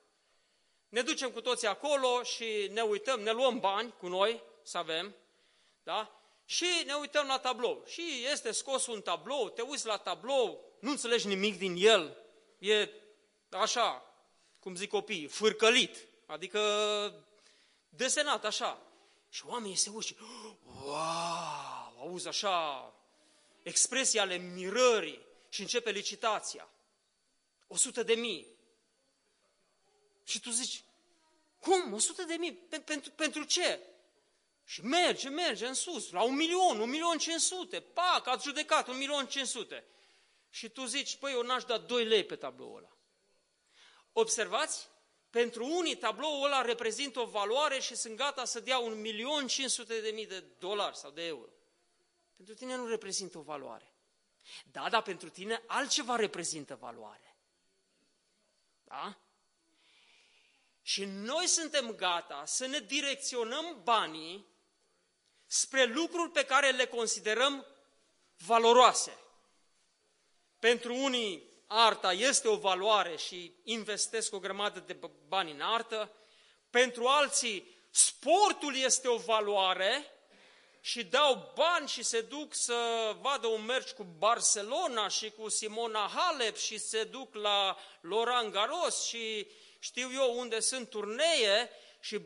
Ne 0.93 1.03
ducem 1.03 1.31
cu 1.31 1.41
toții 1.41 1.67
acolo 1.67 2.23
și 2.23 2.69
ne 2.73 2.83
uităm, 2.83 3.21
ne 3.21 3.31
luăm 3.31 3.61
bani 3.61 3.95
cu 3.99 4.09
noi 4.09 4.43
să 4.63 4.79
avem, 4.79 5.15
da? 5.83 6.21
Și 6.45 6.67
ne 6.87 6.95
uităm 6.95 7.27
la 7.27 7.39
tablou. 7.39 7.83
Și 7.87 8.27
este 8.31 8.51
scos 8.51 8.87
un 8.87 9.01
tablou, 9.01 9.49
te 9.49 9.63
uiți 9.63 9.87
la 9.87 9.97
tablou, 9.97 10.65
nu 10.81 10.91
înțelegi 10.91 11.27
nimic 11.27 11.59
din 11.59 11.75
el, 11.79 12.17
e 12.59 12.89
așa, 13.51 14.15
cum 14.59 14.75
zic 14.75 14.89
copiii, 14.89 15.27
fârcălit, 15.27 15.97
adică 16.27 16.61
desenat 17.89 18.45
așa. 18.45 18.83
Și 19.29 19.47
oamenii 19.47 19.77
se 19.77 19.91
uit 19.91 20.05
și, 20.05 20.17
wow, 20.85 21.97
auzi 21.99 22.29
așa, 22.29 22.93
expresii 23.63 24.19
ale 24.19 24.37
mirării 24.37 25.21
și 25.49 25.61
începe 25.61 25.91
licitația. 25.91 26.69
O 27.67 27.77
sută 27.77 28.03
de 28.03 28.15
mii. 28.15 28.47
Și 30.33 30.41
tu 30.41 30.51
zici, 30.51 30.85
cum? 31.59 31.93
O 31.93 31.99
sută 31.99 32.23
de 32.23 32.35
mii? 32.35 32.53
Pentru, 32.85 33.11
pentru 33.11 33.45
ce? 33.45 33.81
Și 34.65 34.85
merge, 34.85 35.29
merge 35.29 35.67
în 35.67 35.75
sus, 35.75 36.11
la 36.11 36.23
un 36.23 36.35
milion, 36.35 36.81
un 36.81 36.91
milion 36.91 37.19
cinci 37.19 37.41
sute, 37.41 37.81
pac, 37.81 38.27
ați 38.27 38.45
judecat, 38.45 38.89
un 38.89 38.97
milion 38.97 39.27
cinci 39.27 39.47
sute. 39.47 39.85
Și 40.51 40.69
tu 40.69 40.85
zici, 40.85 41.17
păi 41.17 41.33
eu 41.33 41.43
n-aș 41.43 41.65
da 41.65 41.79
2 41.79 42.05
lei 42.05 42.25
pe 42.25 42.37
tabloul 42.37 42.77
ăla. 42.77 42.97
Observați? 44.13 44.89
Pentru 45.31 45.67
unii 45.67 45.97
tabloul 45.97 46.45
ăla 46.45 46.63
reprezintă 46.63 47.21
o 47.21 47.27
valoare 47.27 47.81
și 47.81 47.97
sunt 47.97 48.17
gata 48.17 48.45
să 48.45 48.61
dea 48.61 48.79
un 48.79 49.01
milion 49.01 49.47
cinci 49.47 49.71
sute 49.71 50.01
de 50.01 50.11
mii 50.11 50.27
de 50.27 50.45
dolari 50.59 50.97
sau 50.97 51.11
de 51.11 51.27
euro. 51.27 51.51
Pentru 52.37 52.55
tine 52.55 52.77
nu 52.77 52.87
reprezintă 52.87 53.39
o 53.39 53.43
valoare. 53.43 53.93
Da, 54.65 54.89
dar 54.89 55.03
pentru 55.03 55.29
tine 55.29 55.63
altceva 55.67 56.17
reprezintă 56.17 56.77
valoare. 56.77 57.37
Da? 58.85 59.17
Și 60.83 61.05
noi 61.05 61.47
suntem 61.47 61.95
gata 61.95 62.43
să 62.47 62.67
ne 62.67 62.79
direcționăm 62.79 63.81
banii 63.83 64.47
spre 65.47 65.85
lucruri 65.85 66.31
pe 66.31 66.45
care 66.45 66.71
le 66.71 66.87
considerăm 66.87 67.67
valoroase. 68.37 69.19
Pentru 70.59 70.95
unii, 70.95 71.51
arta 71.67 72.13
este 72.13 72.49
o 72.49 72.57
valoare 72.57 73.17
și 73.17 73.53
investesc 73.65 74.35
o 74.35 74.39
grămadă 74.39 74.81
de 74.81 74.99
bani 75.29 75.51
în 75.51 75.61
artă. 75.61 76.13
Pentru 76.71 77.07
alții, 77.07 77.77
sportul 77.91 78.77
este 78.77 79.09
o 79.09 79.17
valoare 79.17 80.07
și 80.81 81.05
dau 81.05 81.53
bani 81.55 81.89
și 81.89 82.03
se 82.03 82.21
duc 82.21 82.55
să 82.55 82.77
vadă 83.21 83.47
un 83.47 83.65
meci 83.65 83.91
cu 83.91 84.03
Barcelona 84.19 85.09
și 85.09 85.31
cu 85.31 85.49
Simona 85.49 86.11
Halep 86.15 86.57
și 86.57 86.79
se 86.79 87.05
duc 87.05 87.35
la 87.35 87.77
Laurent 88.01 88.53
Garros 88.53 89.07
și 89.07 89.47
știu 89.83 90.13
eu 90.13 90.39
unde 90.39 90.61
sunt 90.61 90.91
turnee 90.91 91.71
și 92.01 92.21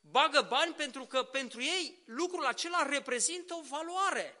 bagă 0.00 0.40
bani 0.40 0.74
pentru 0.74 1.04
că 1.04 1.22
pentru 1.22 1.62
ei 1.62 2.02
lucrul 2.06 2.46
acela 2.46 2.82
reprezintă 2.82 3.54
o 3.54 3.62
valoare. 3.68 4.38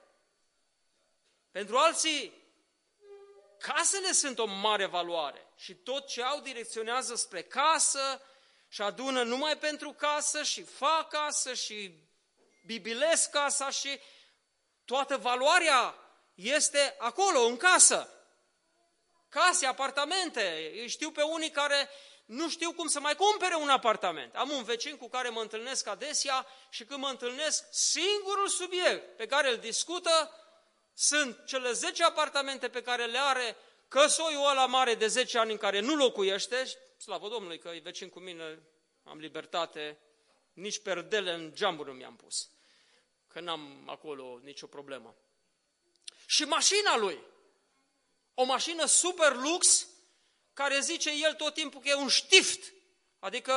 Pentru 1.50 1.76
alții, 1.76 2.32
casele 3.58 4.12
sunt 4.12 4.38
o 4.38 4.44
mare 4.46 4.86
valoare 4.86 5.52
și 5.56 5.74
tot 5.74 6.06
ce 6.06 6.22
au 6.22 6.40
direcționează 6.40 7.14
spre 7.14 7.42
casă 7.42 8.22
și 8.68 8.82
adună 8.82 9.22
numai 9.22 9.58
pentru 9.58 9.92
casă 9.92 10.42
și 10.42 10.62
fac 10.62 11.08
casă 11.08 11.54
și 11.54 11.94
bibilesc 12.66 13.30
casa 13.30 13.70
și 13.70 14.00
toată 14.84 15.16
valoarea 15.16 15.94
este 16.34 16.94
acolo, 16.98 17.40
în 17.40 17.56
casă. 17.56 18.14
Case, 19.28 19.66
apartamente. 19.66 20.72
Eu 20.74 20.86
știu 20.86 21.10
pe 21.10 21.22
unii 21.22 21.50
care 21.50 21.88
nu 22.30 22.48
știu 22.48 22.72
cum 22.72 22.88
să 22.88 23.00
mai 23.00 23.14
cumpere 23.14 23.54
un 23.54 23.68
apartament. 23.68 24.34
Am 24.34 24.50
un 24.50 24.62
vecin 24.62 24.96
cu 24.96 25.08
care 25.08 25.28
mă 25.28 25.40
întâlnesc 25.40 25.86
adesea 25.86 26.46
și 26.68 26.84
când 26.84 27.00
mă 27.00 27.08
întâlnesc, 27.08 27.64
singurul 27.70 28.48
subiect 28.48 29.16
pe 29.16 29.26
care 29.26 29.50
îl 29.50 29.56
discută 29.56 30.30
sunt 30.94 31.44
cele 31.46 31.72
10 31.72 32.04
apartamente 32.04 32.68
pe 32.68 32.82
care 32.82 33.06
le 33.06 33.18
are, 33.18 33.56
căsoiul 33.88 34.48
ăla 34.48 34.66
mare 34.66 34.94
de 34.94 35.06
10 35.06 35.38
ani 35.38 35.50
în 35.50 35.56
care 35.56 35.80
nu 35.80 35.94
locuiește, 35.94 36.64
slavă 36.96 37.28
Domnului 37.28 37.58
că 37.58 37.68
e 37.68 37.80
vecin 37.80 38.08
cu 38.08 38.18
mine, 38.18 38.62
am 39.04 39.18
libertate, 39.18 39.98
nici 40.52 40.82
perdele 40.82 41.32
în 41.32 41.54
geamuri 41.54 41.88
nu 41.88 41.94
mi-am 41.94 42.16
pus, 42.16 42.50
că 43.28 43.40
n-am 43.40 43.82
acolo 43.86 44.40
nicio 44.42 44.66
problemă. 44.66 45.16
Și 46.26 46.44
mașina 46.44 46.96
lui, 46.96 47.18
o 48.34 48.44
mașină 48.44 48.84
super 48.84 49.34
lux, 49.34 49.88
care 50.60 50.80
zice 50.80 51.10
el 51.10 51.34
tot 51.34 51.54
timpul 51.54 51.80
că 51.80 51.88
e 51.88 51.94
un 51.94 52.08
știft, 52.08 52.72
adică 53.18 53.52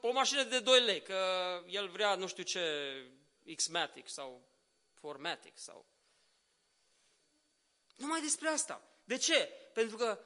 o 0.00 0.12
mașină 0.12 0.42
de 0.42 0.60
2 0.60 0.80
lei, 0.80 1.02
că 1.02 1.18
el 1.66 1.88
vrea 1.88 2.14
nu 2.14 2.26
știu 2.26 2.42
ce 2.42 2.62
X-Matic 3.56 4.08
sau 4.08 4.48
Formatic 4.92 5.58
sau... 5.58 5.86
Numai 7.96 8.20
despre 8.20 8.48
asta. 8.48 8.82
De 9.04 9.16
ce? 9.16 9.36
Pentru 9.72 9.96
că 9.96 10.24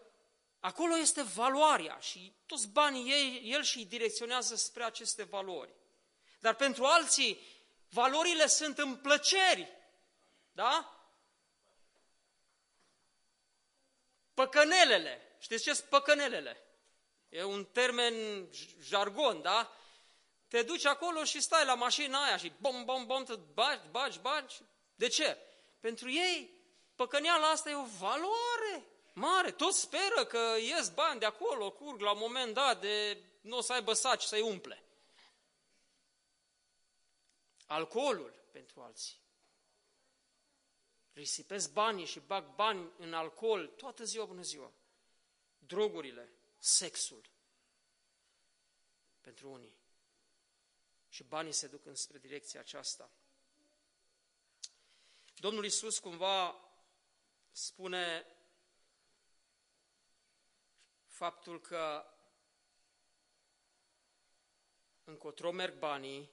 acolo 0.61 0.97
este 0.97 1.23
valoarea 1.23 1.99
și 1.99 2.33
toți 2.47 2.69
banii 2.69 3.11
ei, 3.11 3.53
el 3.53 3.63
și 3.63 3.85
direcționează 3.85 4.57
spre 4.57 4.85
aceste 4.85 5.23
valori. 5.23 5.75
Dar 6.41 6.55
pentru 6.55 6.85
alții, 6.85 7.41
valorile 7.89 8.47
sunt 8.47 8.79
în 8.79 8.97
plăceri. 8.97 9.73
Da? 10.53 11.03
Păcănelele. 14.35 15.28
Știți 15.39 15.63
ce 15.63 15.73
sunt 15.73 15.89
păcănelele? 15.89 16.63
E 17.29 17.45
un 17.45 17.65
termen 17.65 18.15
jargon, 18.81 19.43
da? 19.43 19.73
Te 20.49 20.63
duci 20.63 20.85
acolo 20.85 21.25
și 21.25 21.41
stai 21.41 21.65
la 21.65 21.75
mașina 21.75 22.25
aia 22.25 22.37
și 22.37 22.53
bom, 22.61 22.85
bom, 22.85 23.07
bom, 23.07 23.25
te 23.25 23.35
bagi, 23.35 23.89
bagi, 23.91 24.19
bagi. 24.19 24.61
De 24.95 25.09
ce? 25.09 25.39
Pentru 25.81 26.11
ei, 26.11 26.51
păcăneala 26.95 27.51
asta 27.51 27.71
e 27.71 27.75
o 27.75 27.85
valoare 27.99 28.87
mare. 29.13 29.51
Toți 29.51 29.81
speră 29.81 30.25
că 30.25 30.55
ies 30.61 30.89
bani 30.89 31.21
de 31.21 31.27
acolo, 31.27 31.71
curg 31.71 32.01
la 32.01 32.13
un 32.13 32.19
moment 32.21 32.55
dat, 32.55 32.81
de 32.81 33.23
nu 33.41 33.57
o 33.57 33.61
să 33.61 33.73
aibă 33.73 33.93
saci 33.93 34.23
să-i 34.23 34.41
umple. 34.41 34.83
Alcoolul 37.67 38.35
pentru 38.53 38.81
alții. 38.81 39.17
Risipesc 41.13 41.73
banii 41.73 42.05
și 42.05 42.21
bag 42.21 42.55
bani 42.55 42.91
în 42.99 43.15
alcool 43.15 43.67
toată 43.67 44.05
ziua, 44.05 44.25
bună 44.25 44.43
ziua. 44.43 44.73
Drogurile, 45.69 46.29
sexul. 46.59 47.31
Pentru 49.21 49.51
unii. 49.51 49.77
Și 51.09 51.25
banii 51.25 51.53
se 51.53 51.67
duc 51.67 51.87
înspre 51.87 52.19
direcția 52.19 52.61
aceasta. 52.61 53.11
Domnul 55.39 55.65
Isus 55.65 55.99
cumva 55.99 56.69
spune 57.51 58.27
faptul 61.07 61.61
că 61.61 62.13
încotro 65.05 65.51
merg 65.51 65.79
banii, 65.79 66.31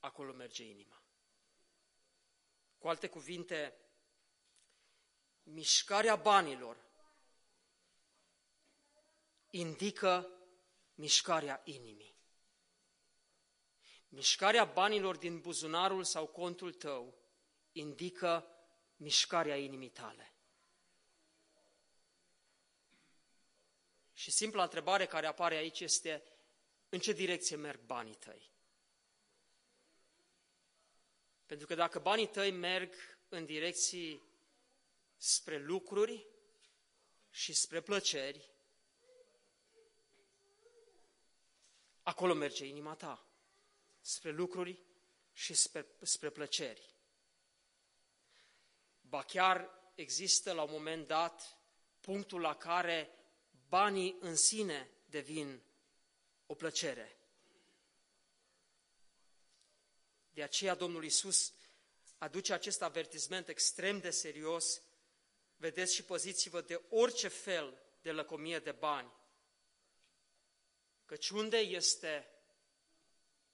acolo 0.00 0.32
merge 0.32 0.64
inima. 0.64 1.02
Cu 2.78 2.88
alte 2.88 3.08
cuvinte, 3.08 3.85
mișcarea 5.46 6.16
banilor 6.16 6.84
indică 9.50 10.28
mișcarea 10.94 11.60
inimii. 11.64 12.14
Mișcarea 14.08 14.64
banilor 14.64 15.16
din 15.16 15.40
buzunarul 15.40 16.04
sau 16.04 16.26
contul 16.26 16.72
tău 16.72 17.18
indică 17.72 18.46
mișcarea 18.96 19.56
inimii 19.56 19.90
tale. 19.90 20.30
Și 24.12 24.30
simpla 24.30 24.62
întrebare 24.62 25.06
care 25.06 25.26
apare 25.26 25.54
aici 25.54 25.80
este, 25.80 26.22
în 26.88 26.98
ce 26.98 27.12
direcție 27.12 27.56
merg 27.56 27.80
banii 27.80 28.14
tăi? 28.14 28.54
Pentru 31.46 31.66
că 31.66 31.74
dacă 31.74 31.98
banii 31.98 32.28
tăi 32.28 32.50
merg 32.50 32.94
în 33.28 33.44
direcții 33.44 34.22
spre 35.26 35.58
lucruri 35.58 36.26
și 37.30 37.52
spre 37.52 37.80
plăceri, 37.80 38.50
acolo 42.02 42.34
merge 42.34 42.66
inima 42.66 42.94
ta, 42.94 43.26
spre 44.00 44.30
lucruri 44.30 44.82
și 45.32 45.54
spre, 45.54 45.86
spre 46.02 46.30
plăceri. 46.30 46.94
Ba 49.00 49.22
chiar 49.22 49.70
există 49.94 50.52
la 50.52 50.62
un 50.62 50.70
moment 50.70 51.06
dat 51.06 51.58
punctul 52.00 52.40
la 52.40 52.56
care 52.56 53.10
banii 53.68 54.16
în 54.20 54.36
sine 54.36 54.90
devin 55.06 55.62
o 56.46 56.54
plăcere. 56.54 57.18
De 60.30 60.42
aceea 60.42 60.74
Domnul 60.74 61.04
Isus 61.04 61.52
aduce 62.18 62.52
acest 62.52 62.82
avertisment 62.82 63.48
extrem 63.48 63.98
de 63.98 64.10
serios. 64.10 64.80
Vedeți 65.56 65.94
și 65.94 66.02
poziți-vă 66.02 66.60
de 66.60 66.82
orice 66.90 67.28
fel 67.28 67.82
de 68.02 68.12
lăcomie 68.12 68.58
de 68.58 68.72
bani. 68.72 69.12
Căci 71.04 71.28
unde 71.28 71.56
este 71.56 72.30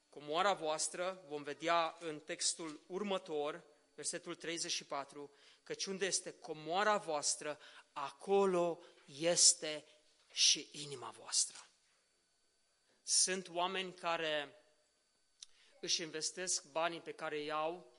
comoara 0.08 0.52
voastră, 0.52 1.24
vom 1.26 1.42
vedea 1.42 1.96
în 2.00 2.20
textul 2.20 2.84
următor, 2.86 3.64
versetul 3.94 4.34
34, 4.34 5.30
căci 5.62 5.84
unde 5.84 6.06
este 6.06 6.32
comoara 6.32 6.96
voastră, 6.96 7.58
acolo 7.92 8.80
este 9.06 9.84
și 10.30 10.68
inima 10.72 11.10
voastră. 11.10 11.66
Sunt 13.02 13.48
oameni 13.48 13.94
care 13.94 14.62
își 15.80 16.02
investesc 16.02 16.64
banii 16.64 17.00
pe 17.00 17.12
care 17.12 17.38
îi 17.38 17.52
au 17.52 17.92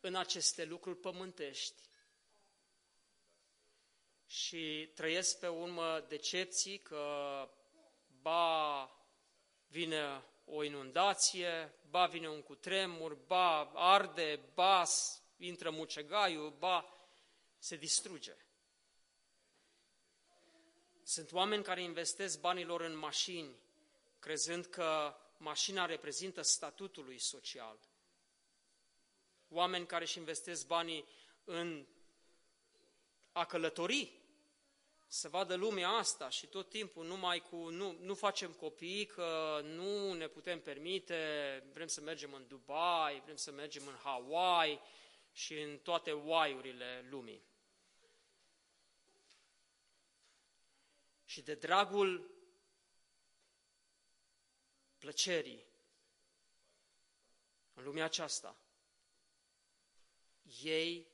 în 0.00 0.14
aceste 0.14 0.64
lucruri 0.64 0.98
pământești 0.98 1.82
și 4.26 4.90
trăiesc 4.94 5.38
pe 5.38 5.46
urmă 5.46 6.04
decepții 6.08 6.78
că 6.78 7.04
ba 8.22 8.90
vine 9.66 10.24
o 10.44 10.62
inundație, 10.62 11.74
ba 11.90 12.06
vine 12.06 12.28
un 12.28 12.42
cutremur, 12.42 13.14
ba 13.14 13.70
arde, 13.74 14.40
ba 14.54 14.82
intră 15.36 15.70
mucegaiul, 15.70 16.50
ba 16.50 16.84
se 17.58 17.76
distruge. 17.76 18.36
Sunt 21.02 21.32
oameni 21.32 21.62
care 21.62 21.82
investesc 21.82 22.40
banilor 22.40 22.80
în 22.80 22.96
mașini, 22.96 23.56
crezând 24.18 24.66
că 24.66 25.14
mașina 25.38 25.86
reprezintă 25.86 26.42
statutul 26.42 27.04
lui 27.04 27.20
social. 27.20 27.78
Oameni 29.48 29.86
care 29.86 30.04
își 30.04 30.18
investesc 30.18 30.66
banii 30.66 31.08
în 31.44 31.86
a 33.36 33.44
călători, 33.44 34.12
să 35.06 35.28
vadă 35.28 35.54
lumea 35.54 35.88
asta 35.88 36.28
și 36.28 36.46
tot 36.46 36.68
timpul 36.68 37.06
numai 37.06 37.40
cu, 37.40 37.68
nu, 37.68 37.96
nu 38.00 38.14
facem 38.14 38.52
copii, 38.52 39.06
că 39.06 39.60
nu 39.64 40.12
ne 40.12 40.28
putem 40.28 40.60
permite, 40.60 41.16
vrem 41.72 41.86
să 41.86 42.00
mergem 42.00 42.32
în 42.32 42.46
Dubai, 42.46 43.20
vrem 43.20 43.36
să 43.36 43.50
mergem 43.50 43.86
în 43.86 43.94
Hawaii 43.94 44.80
și 45.32 45.60
în 45.60 45.78
toate 45.78 46.12
waiurile 46.12 47.06
lumii. 47.10 47.42
Și 51.24 51.42
de 51.42 51.54
dragul 51.54 52.30
plăcerii 54.98 55.64
în 57.74 57.84
lumea 57.84 58.04
aceasta, 58.04 58.56
ei 60.62 61.06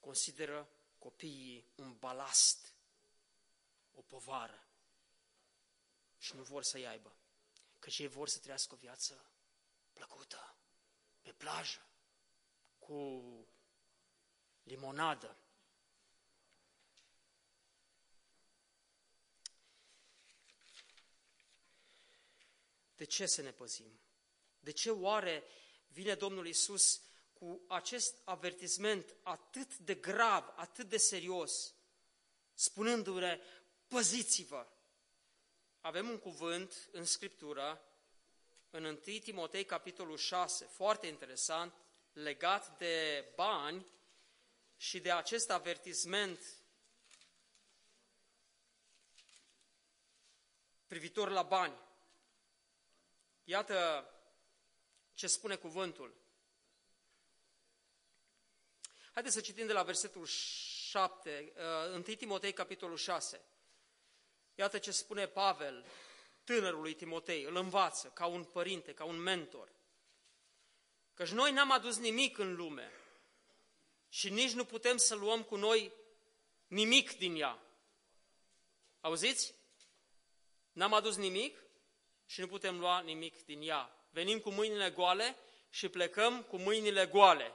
consideră 0.00 0.68
copiii 1.02 1.72
un 1.74 1.98
balast, 1.98 2.74
o 3.92 4.02
povară 4.02 4.66
și 6.18 6.34
nu 6.34 6.42
vor 6.42 6.62
să-i 6.62 6.86
aibă. 6.86 7.16
Căci 7.78 7.98
ei 7.98 8.06
vor 8.06 8.28
să 8.28 8.38
trăiască 8.38 8.74
o 8.74 8.76
viață 8.76 9.30
plăcută, 9.92 10.56
pe 11.20 11.32
plajă, 11.32 11.86
cu 12.78 13.22
limonadă. 14.62 15.36
De 22.94 23.04
ce 23.04 23.26
să 23.26 23.42
ne 23.42 23.52
păzim? 23.52 24.00
De 24.60 24.70
ce 24.70 24.90
oare 24.90 25.44
vine 25.86 26.14
Domnul 26.14 26.46
Isus 26.46 27.02
cu 27.42 27.60
acest 27.66 28.14
avertisment 28.24 29.16
atât 29.22 29.76
de 29.76 29.94
grav, 29.94 30.52
atât 30.56 30.88
de 30.88 30.96
serios, 30.96 31.74
spunându-le, 32.54 33.40
păziți-vă! 33.88 34.66
Avem 35.80 36.08
un 36.08 36.18
cuvânt 36.18 36.88
în 36.92 37.04
Scriptură, 37.04 37.82
în 38.70 38.84
1 38.84 38.94
Timotei, 38.94 39.64
capitolul 39.64 40.16
6, 40.16 40.64
foarte 40.64 41.06
interesant, 41.06 41.74
legat 42.12 42.78
de 42.78 43.24
bani 43.34 43.86
și 44.76 45.00
de 45.00 45.12
acest 45.12 45.50
avertisment 45.50 46.40
privitor 50.86 51.28
la 51.30 51.42
bani. 51.42 51.78
Iată 53.44 54.08
ce 55.14 55.26
spune 55.26 55.56
cuvântul. 55.56 56.21
Haideți 59.12 59.34
să 59.34 59.40
citim 59.40 59.66
de 59.66 59.72
la 59.72 59.82
versetul 59.82 60.26
7, 60.26 61.52
1 61.92 61.98
uh, 61.98 62.16
Timotei, 62.16 62.52
capitolul 62.52 62.96
6. 62.96 63.40
Iată 64.54 64.78
ce 64.78 64.90
spune 64.90 65.26
Pavel, 65.26 65.84
tânărului 66.44 66.94
Timotei, 66.94 67.42
îl 67.42 67.56
învață 67.56 68.08
ca 68.08 68.26
un 68.26 68.44
părinte, 68.44 68.94
ca 68.94 69.04
un 69.04 69.16
mentor. 69.16 69.72
Căci 71.14 71.28
noi 71.28 71.52
n-am 71.52 71.70
adus 71.70 71.98
nimic 71.98 72.38
în 72.38 72.54
lume 72.54 72.90
și 74.08 74.30
nici 74.30 74.52
nu 74.52 74.64
putem 74.64 74.96
să 74.96 75.14
luăm 75.14 75.42
cu 75.42 75.56
noi 75.56 75.92
nimic 76.66 77.18
din 77.18 77.36
ea. 77.36 77.62
Auziți? 79.00 79.54
N-am 80.72 80.92
adus 80.92 81.16
nimic 81.16 81.64
și 82.26 82.40
nu 82.40 82.46
putem 82.46 82.78
lua 82.78 83.00
nimic 83.00 83.44
din 83.44 83.62
ea. 83.62 84.06
Venim 84.10 84.40
cu 84.40 84.50
mâinile 84.50 84.90
goale 84.90 85.36
și 85.70 85.88
plecăm 85.88 86.42
cu 86.42 86.56
mâinile 86.56 87.06
goale. 87.06 87.54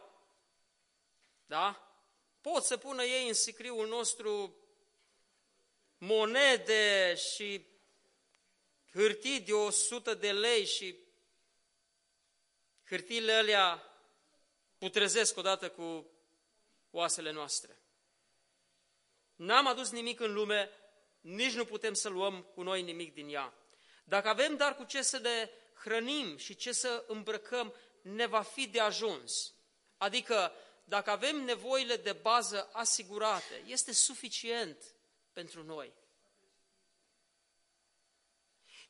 Da? 1.48 1.92
Pot 2.42 2.64
să 2.64 2.78
pună 2.78 3.04
ei 3.04 3.28
în 3.28 3.34
sicriul 3.34 3.88
nostru 3.88 4.56
monede 5.98 7.16
și 7.16 7.66
hârtii 8.92 9.40
de 9.42 9.54
100 9.54 10.14
de 10.14 10.32
lei 10.32 10.66
și 10.66 10.98
hârtiile 12.86 13.34
alea 13.34 13.84
putrezesc 14.78 15.38
odată 15.38 15.70
cu 15.70 16.12
oasele 16.92 17.32
noastre. 17.32 17.82
N-am 19.36 19.68
adus 19.68 19.92
nimic 19.92 20.20
în 20.20 20.34
lume, 20.34 20.70
nici 21.22 21.54
nu 21.54 21.66
putem 21.66 21.94
să 21.94 22.10
luăm 22.10 22.42
cu 22.42 22.64
noi 22.64 22.82
nimic 22.82 23.14
din 23.14 23.30
ea. 23.30 23.54
Dacă 24.04 24.28
avem 24.28 24.56
dar 24.56 24.76
cu 24.76 24.84
ce 24.84 25.02
să 25.02 25.18
ne 25.18 25.50
hrănim 25.74 26.38
și 26.38 26.56
ce 26.56 26.72
să 26.72 27.04
îmbrăcăm, 27.08 27.76
ne 28.02 28.26
va 28.26 28.42
fi 28.42 28.68
de 28.68 28.80
ajuns. 28.80 29.54
Adică, 29.98 30.54
dacă 30.90 31.10
avem 31.10 31.44
nevoile 31.44 31.96
de 31.96 32.12
bază 32.12 32.70
asigurate, 32.72 33.64
este 33.66 33.94
suficient 33.94 34.78
pentru 35.34 35.64
noi. 35.64 35.94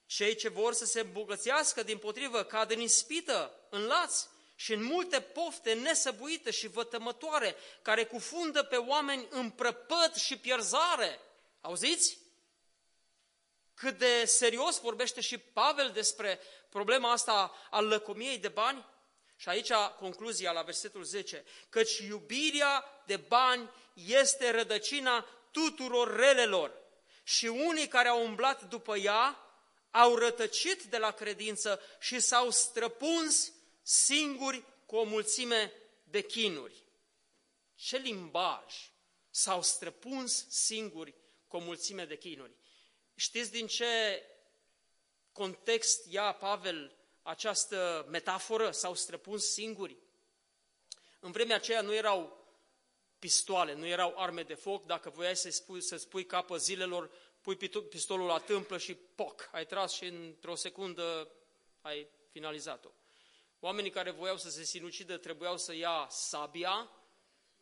Cei 0.06 0.36
ce 0.36 0.50
vor 0.50 0.74
să 0.74 0.86
se 0.86 1.00
îmbogățească, 1.00 1.84
din 1.84 1.98
potrivă, 1.98 2.44
cad 2.44 2.72
în 2.72 2.80
ispită, 2.80 3.68
în 3.70 3.86
laț 3.86 4.26
și 4.56 4.74
în 4.74 4.84
multe 4.84 5.22
pofte 5.22 5.74
nesăbuite 5.74 6.52
și 6.52 6.68
vătămătoare, 6.68 7.56
care 7.82 8.06
cufundă 8.06 8.64
pe 8.64 8.76
oameni 8.76 9.28
în 9.30 9.50
prăpăt 9.50 10.16
și 10.16 10.38
pierzare. 10.38 11.20
Auziți? 11.62 12.18
Cât 13.74 13.98
de 13.98 14.26
serios 14.26 14.80
vorbește 14.80 15.22
și 15.22 15.38
Pavel 15.38 15.92
despre 15.92 16.40
problema 16.70 17.12
asta 17.12 17.56
al 17.70 17.88
lăcomiei 17.88 18.38
de 18.38 18.48
bani? 18.48 18.86
Și 19.38 19.50
aici 19.50 19.72
concluzia 20.00 20.52
la 20.52 20.62
versetul 20.62 21.04
10, 21.04 21.46
căci 21.70 21.98
iubirea 21.98 23.04
de 23.06 23.18
bani 23.18 23.70
este 23.94 24.50
rădăcina 24.50 25.26
tuturor 25.52 26.16
relelor 26.16 26.74
și 27.24 27.46
unii 27.46 27.88
care 27.88 28.08
au 28.08 28.24
umblat 28.24 28.64
după 28.64 28.98
ea 28.98 29.42
au 29.92 30.16
rătăcit 30.16 30.84
de 30.84 30.98
la 30.98 31.12
credință 31.12 31.82
și 32.00 32.20
s-au 32.20 32.50
străpuns 32.50 33.52
singuri 33.82 34.64
cu 34.86 34.96
o 34.96 35.04
mulțime 35.04 35.74
de 36.04 36.22
chinuri. 36.22 36.84
Ce 37.76 37.98
limbaj! 37.98 38.92
S-au 39.30 39.62
străpuns 39.62 40.50
singuri 40.50 41.14
cu 41.48 41.56
o 41.56 41.60
mulțime 41.60 42.06
de 42.06 42.18
chinuri. 42.18 42.56
Știți 43.16 43.52
din 43.52 43.68
ce 43.68 44.24
context 45.32 46.06
ia 46.12 46.34
Pavel 46.34 46.97
această 47.28 48.06
metaforă? 48.10 48.72
S-au 48.72 48.96
străpuns 48.96 49.52
singuri. 49.52 49.98
În 51.20 51.32
vremea 51.32 51.56
aceea 51.56 51.82
nu 51.82 51.94
erau 51.94 52.46
pistoale, 53.20 53.74
nu 53.74 53.86
erau 53.86 54.14
arme 54.18 54.44
de 54.44 54.54
foc. 54.54 54.86
Dacă 54.86 55.10
voiai 55.10 55.36
să 55.36 55.50
spui, 55.50 55.82
să 55.82 55.98
spui 55.98 56.26
capă 56.26 56.58
zilelor, 56.58 57.12
pui 57.42 57.56
pistolul 57.90 58.26
la 58.26 58.40
tâmplă 58.40 58.78
și 58.78 58.94
poc, 58.94 59.50
ai 59.52 59.66
tras 59.66 59.94
și 59.94 60.06
într-o 60.06 60.56
secundă 60.56 61.32
ai 61.82 62.08
finalizat-o. 62.32 62.90
Oamenii 63.60 63.92
care 63.92 64.12
voiau 64.12 64.38
să 64.38 64.50
se 64.50 64.64
sinucidă 64.64 65.18
trebuiau 65.18 65.58
să 65.58 65.76
ia 65.76 66.08
sabia 66.10 66.92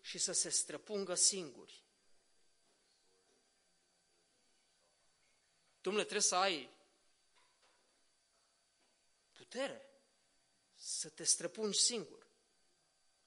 și 0.01 0.17
să 0.17 0.31
se 0.31 0.49
străpungă 0.49 1.13
singuri. 1.13 1.83
Domnule, 5.81 6.05
trebuie 6.05 6.25
să 6.29 6.35
ai 6.35 6.74
putere 9.47 9.89
să 10.73 11.09
te 11.09 11.23
străpungi 11.23 11.79
singur. 11.79 12.27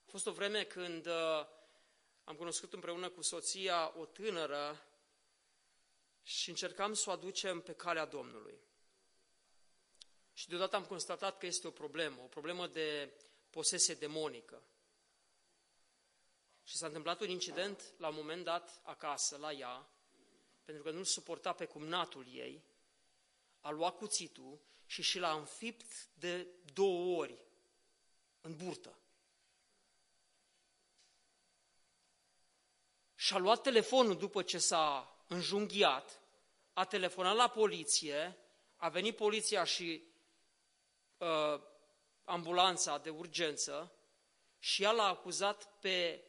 A 0.07 0.11
fost 0.11 0.27
o 0.27 0.33
vreme 0.33 0.65
când 0.65 1.07
uh, 1.07 1.47
am 2.25 2.37
cunoscut 2.37 2.73
împreună 2.73 3.09
cu 3.09 3.23
soția 3.23 3.95
o 3.99 4.05
tânără 4.05 4.87
și 6.23 6.49
încercam 6.49 6.93
să 6.93 7.11
o 7.11 7.13
aducem 7.13 7.61
pe 7.61 7.73
calea 7.73 8.05
Domnului. 8.05 8.59
Și 10.33 10.49
deodată 10.49 10.77
am 10.77 10.85
constatat 10.85 11.39
că 11.39 11.47
este 11.47 11.67
o 11.67 11.71
problemă, 11.71 12.23
o 12.23 12.27
problemă 12.27 12.67
de 12.67 13.13
posesie 13.51 13.95
demonică. 13.95 14.63
Și 16.65 16.77
s-a 16.77 16.87
întâmplat 16.87 17.21
un 17.21 17.29
incident 17.29 17.95
la 17.97 18.09
un 18.09 18.15
moment 18.15 18.45
dat 18.45 18.81
acasă, 18.83 19.37
la 19.37 19.53
ea, 19.53 19.89
pentru 20.65 20.83
că 20.83 20.91
nu-l 20.91 21.05
suporta 21.05 21.53
pe 21.53 21.65
cumnatul 21.65 22.27
ei, 22.35 22.65
a 23.61 23.71
luat 23.71 23.97
cuțitul 23.97 24.61
și 24.89 25.03
și 25.03 25.19
l-a 25.19 25.33
înfipt 25.33 26.09
de 26.15 26.47
două 26.73 27.17
ori 27.17 27.47
în 28.41 28.57
burtă. 28.57 28.99
Și-a 33.15 33.39
luat 33.39 33.63
telefonul 33.63 34.17
după 34.17 34.43
ce 34.43 34.59
s-a 34.59 35.17
înjunghiat, 35.27 36.23
a 36.73 36.85
telefonat 36.85 37.37
la 37.37 37.49
poliție, 37.49 38.39
a 38.77 38.89
venit 38.89 39.17
poliția 39.17 39.65
și 39.65 40.05
uh, 41.17 41.63
ambulanța 42.25 42.99
de 42.99 43.11
urgență 43.11 43.93
și 44.59 44.83
ea 44.83 44.91
l-a 44.91 45.07
acuzat 45.07 45.79
pe 45.81 46.25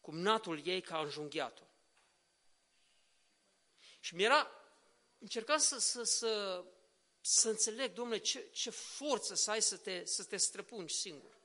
cumnatul 0.00 0.66
ei 0.66 0.80
că 0.80 0.94
a 0.94 1.00
înjunghiat-o. 1.00 1.64
Și 4.00 4.14
mi-era, 4.14 4.50
încercam 5.18 5.58
să, 5.58 5.78
să, 5.78 6.02
să, 6.02 6.64
să 7.28 7.48
înțeleg, 7.48 7.92
domnule, 7.92 8.18
ce, 8.18 8.48
ce 8.52 8.70
forță 8.70 9.34
să 9.34 9.50
ai 9.50 9.62
să 9.62 9.76
te, 9.76 10.04
să 10.04 10.24
te 10.24 10.36
străpungi 10.36 10.94
singur. 10.94 11.38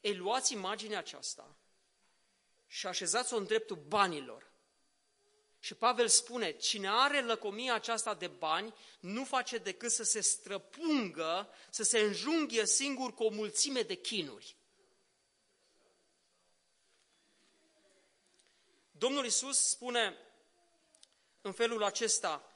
Ei, 0.00 0.16
luați 0.16 0.52
imaginea 0.52 0.98
aceasta 0.98 1.56
și 2.66 2.86
așezați-o 2.86 3.36
în 3.36 3.44
dreptul 3.44 3.76
banilor. 3.76 4.52
Și 5.58 5.74
Pavel 5.74 6.08
spune, 6.08 6.52
cine 6.52 6.88
are 6.90 7.22
lăcomia 7.22 7.74
aceasta 7.74 8.14
de 8.14 8.26
bani, 8.26 8.74
nu 9.00 9.24
face 9.24 9.58
decât 9.58 9.90
să 9.90 10.02
se 10.02 10.20
străpungă, 10.20 11.48
să 11.70 11.82
se 11.82 11.98
înjunghie 11.98 12.66
singur 12.66 13.14
cu 13.14 13.24
o 13.24 13.30
mulțime 13.30 13.82
de 13.82 13.94
chinuri. 13.94 14.56
Domnul 18.90 19.24
Isus 19.24 19.58
spune 19.58 20.16
în 21.40 21.52
felul 21.52 21.82
acesta, 21.82 22.47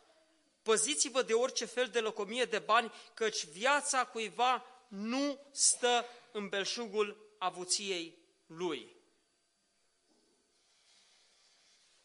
păziți-vă 0.62 1.22
de 1.22 1.32
orice 1.32 1.64
fel 1.64 1.88
de 1.88 2.00
lăcomie 2.00 2.44
de 2.44 2.58
bani, 2.58 2.92
căci 3.14 3.46
viața 3.46 4.04
cuiva 4.04 4.64
nu 4.88 5.38
stă 5.50 6.06
în 6.32 6.48
belșugul 6.48 7.34
avuției 7.38 8.18
lui. 8.46 8.96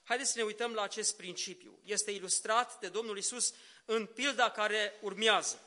Haideți 0.04 0.32
să 0.32 0.38
ne 0.38 0.44
uităm 0.44 0.74
la 0.74 0.82
acest 0.82 1.16
principiu. 1.16 1.80
Este 1.84 2.12
ilustrat 2.12 2.80
de 2.80 2.90
Domnul 2.90 3.18
Isus 3.18 3.54
în 3.86 4.06
pilda 4.06 4.52
care 4.52 5.00
urmează. 5.02 5.60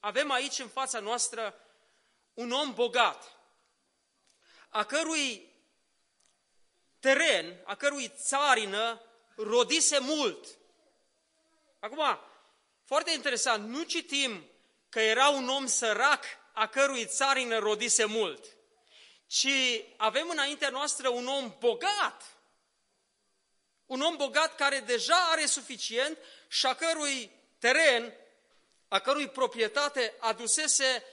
Avem 0.00 0.30
aici 0.30 0.58
în 0.58 0.68
fața 0.68 1.00
noastră 1.00 1.54
un 2.34 2.50
om 2.50 2.74
bogat, 2.74 3.36
a 4.68 4.84
cărui 4.84 5.50
teren, 7.00 7.60
a 7.64 7.74
cărui 7.74 8.12
țarină 8.16 9.00
rodise 9.36 9.98
mult. 9.98 10.58
Acum, 11.82 12.18
foarte 12.84 13.10
interesant, 13.10 13.68
nu 13.68 13.82
citim 13.82 14.50
că 14.88 15.00
era 15.00 15.28
un 15.28 15.48
om 15.48 15.66
sărac 15.66 16.24
a 16.52 16.66
cărui 16.66 17.06
țarină 17.06 17.58
rodise 17.58 18.04
mult, 18.04 18.44
ci 19.26 19.48
avem 19.96 20.28
înaintea 20.28 20.68
noastră 20.68 21.08
un 21.08 21.26
om 21.26 21.56
bogat, 21.58 22.36
un 23.86 24.00
om 24.00 24.16
bogat 24.16 24.54
care 24.54 24.78
deja 24.78 25.30
are 25.30 25.46
suficient 25.46 26.18
și 26.48 26.66
a 26.66 26.74
cărui 26.74 27.30
teren, 27.58 28.14
a 28.88 28.98
cărui 28.98 29.28
proprietate 29.28 30.14
adusese 30.18 31.04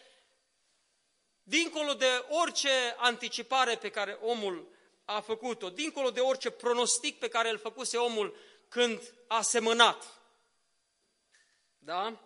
dincolo 1.43 1.93
de 1.93 2.26
orice 2.30 2.95
anticipare 2.97 3.78
pe 3.78 3.89
care 3.89 4.17
omul 4.22 4.76
a 5.05 5.22
făcut-o, 5.22 5.70
dincolo 5.70 6.11
de 6.11 6.20
orice 6.20 6.49
pronostic 6.49 7.20
pe 7.20 7.28
care 7.28 7.49
îl 7.49 7.57
făcuse 7.57 7.97
omul 7.97 8.38
când 8.67 9.13
a 9.28 9.41
semănat. 9.41 10.18
Da? 11.90 12.20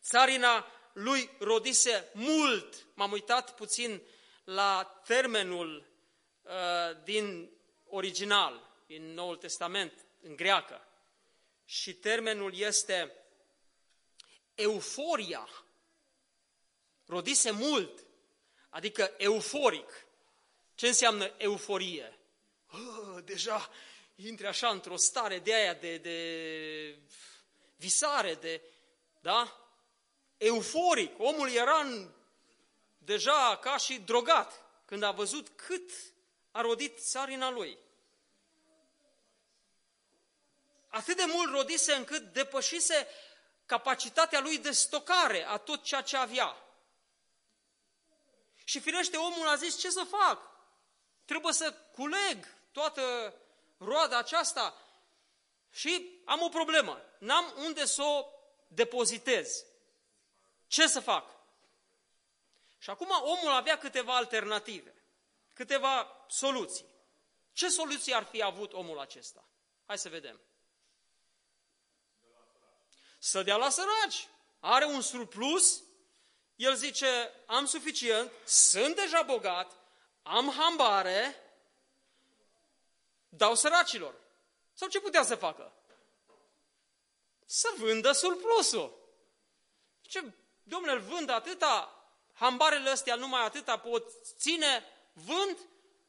Țarina 0.00 0.66
lui 0.92 1.30
rodise 1.38 2.10
mult. 2.12 2.86
M-am 2.94 3.12
uitat 3.12 3.54
puțin 3.54 4.02
la 4.44 5.00
termenul 5.04 5.92
uh, 6.42 7.02
din 7.04 7.50
original, 7.86 8.82
din 8.86 9.14
Noul 9.14 9.36
Testament, 9.36 10.06
în 10.20 10.36
greacă. 10.36 10.88
Și 11.64 11.94
termenul 11.94 12.54
este 12.54 13.12
euforia. 14.54 15.48
Rodise 17.06 17.50
mult, 17.50 18.06
adică 18.68 19.14
euforic. 19.16 20.06
Ce 20.74 20.86
înseamnă 20.86 21.34
euforie? 21.36 22.18
Oh, 22.72 23.24
deja 23.24 23.70
intri 24.14 24.46
așa 24.46 24.68
într-o 24.68 24.96
stare 24.96 25.38
de 25.38 25.54
aia 25.54 25.74
de, 25.74 25.96
de 25.96 26.18
visare, 27.82 28.34
de, 28.34 28.62
da? 29.20 29.56
Euforic. 30.36 31.18
Omul 31.18 31.50
era 31.50 31.78
în, 31.78 32.10
deja 32.98 33.58
ca 33.62 33.76
și 33.76 33.98
drogat 33.98 34.64
când 34.84 35.02
a 35.02 35.10
văzut 35.10 35.48
cât 35.48 35.90
a 36.50 36.60
rodit 36.60 36.98
țarina 36.98 37.50
lui. 37.50 37.78
Atât 40.88 41.16
de 41.16 41.24
mult 41.26 41.52
rodise 41.52 41.92
încât 41.92 42.32
depășise 42.32 43.08
capacitatea 43.66 44.40
lui 44.40 44.58
de 44.58 44.70
stocare 44.70 45.46
a 45.46 45.56
tot 45.56 45.82
ceea 45.82 46.00
ce 46.00 46.16
avea. 46.16 46.56
Și 48.64 48.80
firește, 48.80 49.16
omul 49.16 49.48
a 49.48 49.56
zis, 49.56 49.78
ce 49.78 49.90
să 49.90 50.04
fac? 50.04 50.50
Trebuie 51.24 51.52
să 51.52 51.72
culeg 51.72 52.46
toată 52.72 53.34
roada 53.78 54.18
aceasta 54.18 54.74
și 55.72 56.20
am 56.24 56.42
o 56.42 56.48
problemă. 56.48 57.02
N-am 57.18 57.54
unde 57.56 57.84
să 57.84 58.02
o 58.02 58.26
depozitez. 58.68 59.64
Ce 60.66 60.86
să 60.86 61.00
fac? 61.00 61.30
Și 62.78 62.90
acum 62.90 63.08
omul 63.20 63.50
avea 63.50 63.78
câteva 63.78 64.16
alternative, 64.16 64.94
câteva 65.54 66.24
soluții. 66.28 66.86
Ce 67.52 67.68
soluții 67.68 68.14
ar 68.14 68.24
fi 68.24 68.42
avut 68.42 68.72
omul 68.72 68.98
acesta? 68.98 69.44
Hai 69.86 69.98
să 69.98 70.08
vedem. 70.08 70.40
Să 73.18 73.42
dea 73.42 73.56
la 73.56 73.68
săraci. 73.68 74.28
Are 74.60 74.84
un 74.84 75.00
surplus, 75.00 75.82
el 76.56 76.74
zice, 76.74 77.32
am 77.46 77.66
suficient, 77.66 78.32
sunt 78.44 78.96
deja 78.96 79.22
bogat, 79.22 79.72
am 80.22 80.50
hambare, 80.50 81.36
dau 83.28 83.54
săracilor. 83.54 84.21
Sau 84.72 84.88
ce 84.88 85.00
putea 85.00 85.22
să 85.22 85.34
facă? 85.34 85.72
Să 87.44 87.68
vândă 87.76 88.12
surplusul. 88.12 89.00
Ce, 90.00 90.32
domnule, 90.62 90.92
îl 90.92 91.00
vând 91.00 91.30
atâta, 91.30 92.04
hambarele 92.32 92.90
astea 92.90 93.14
numai 93.14 93.44
atâta 93.44 93.78
pot 93.78 94.12
ține, 94.38 94.84
vând, 95.12 95.58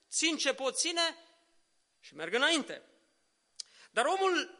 țin 0.10 0.38
ce 0.38 0.54
pot 0.54 0.78
ține 0.78 1.18
și 2.00 2.16
merg 2.16 2.34
înainte. 2.34 2.82
Dar 3.92 4.06
omul 4.06 4.60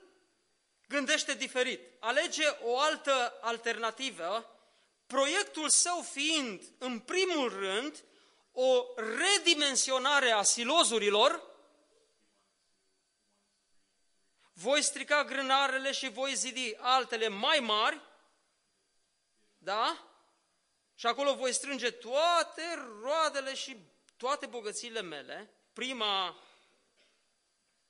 gândește 0.88 1.34
diferit, 1.34 1.82
alege 2.00 2.48
o 2.62 2.80
altă 2.80 3.38
alternativă, 3.42 4.58
proiectul 5.06 5.70
său 5.70 6.02
fiind, 6.02 6.64
în 6.78 7.00
primul 7.00 7.50
rând, 7.50 8.04
o 8.52 8.86
redimensionare 8.96 10.32
a 10.32 10.42
silozurilor, 10.42 11.53
voi 14.54 14.82
strica 14.82 15.24
grânarele 15.24 15.92
și 15.92 16.10
voi 16.10 16.36
zidi 16.36 16.76
altele 16.80 17.28
mai 17.28 17.60
mari, 17.60 18.02
da? 19.58 20.08
Și 20.96 21.06
acolo 21.06 21.36
voi 21.36 21.54
strânge 21.54 21.92
toate 21.92 22.62
roadele 23.02 23.54
și 23.54 23.78
toate 24.18 24.46
bogățiile 24.46 25.02
mele, 25.02 25.54
prima 25.74 26.38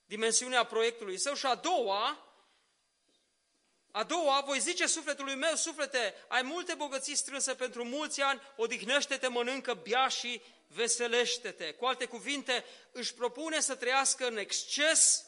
dimensiune 0.05 0.55
a 0.55 0.63
proiectului 0.63 1.17
său 1.17 1.33
și 1.33 1.45
a 1.45 1.55
doua, 1.55 2.27
a 3.91 4.03
doua, 4.03 4.41
voi 4.41 4.59
zice 4.59 4.87
sufletului 4.87 5.35
meu, 5.35 5.55
suflete, 5.55 6.13
ai 6.27 6.41
multe 6.41 6.73
bogății 6.73 7.15
strânse 7.15 7.55
pentru 7.55 7.83
mulți 7.83 8.21
ani, 8.21 8.41
odihnește-te, 8.55 9.27
mănâncă, 9.27 9.73
bia 9.73 10.07
și 10.07 10.41
veselește-te. 10.67 11.73
Cu 11.73 11.85
alte 11.85 12.05
cuvinte, 12.05 12.65
își 12.91 13.13
propune 13.13 13.59
să 13.59 13.75
trăiască 13.75 14.27
în 14.27 14.37
exces, 14.37 15.25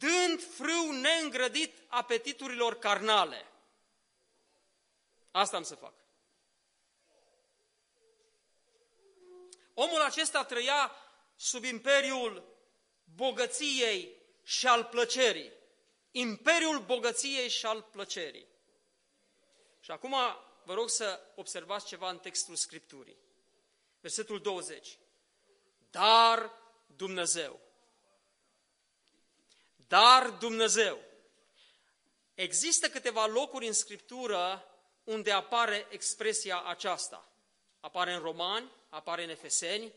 dând 0.00 0.42
frâu 0.42 0.90
neîngrădit 0.90 1.74
apetiturilor 1.86 2.78
carnale. 2.78 3.46
Asta 5.30 5.56
am 5.56 5.62
să 5.62 5.74
fac. 5.74 5.94
Omul 9.74 10.00
acesta 10.00 10.44
trăia 10.44 10.92
sub 11.36 11.64
imperiul 11.64 12.56
bogăției 13.14 14.16
și 14.42 14.66
al 14.66 14.84
plăcerii. 14.84 15.52
Imperiul 16.10 16.78
bogăției 16.78 17.48
și 17.48 17.66
al 17.66 17.82
plăcerii. 17.82 18.46
Și 19.80 19.90
acum 19.90 20.14
vă 20.64 20.74
rog 20.74 20.88
să 20.88 21.20
observați 21.34 21.86
ceva 21.86 22.10
în 22.10 22.18
textul 22.18 22.56
Scripturii. 22.56 23.16
Versetul 24.00 24.40
20. 24.40 24.98
Dar 25.90 26.52
Dumnezeu. 26.86 27.60
Dar 29.90 30.30
Dumnezeu. 30.30 30.98
Există 32.34 32.88
câteva 32.88 33.26
locuri 33.26 33.66
în 33.66 33.72
Scriptură 33.72 34.64
unde 35.04 35.30
apare 35.30 35.86
expresia 35.88 36.62
aceasta. 36.66 37.28
Apare 37.80 38.12
în 38.12 38.20
Romani, 38.20 38.70
apare 38.88 39.22
în 39.22 39.30
Efeseni, 39.30 39.92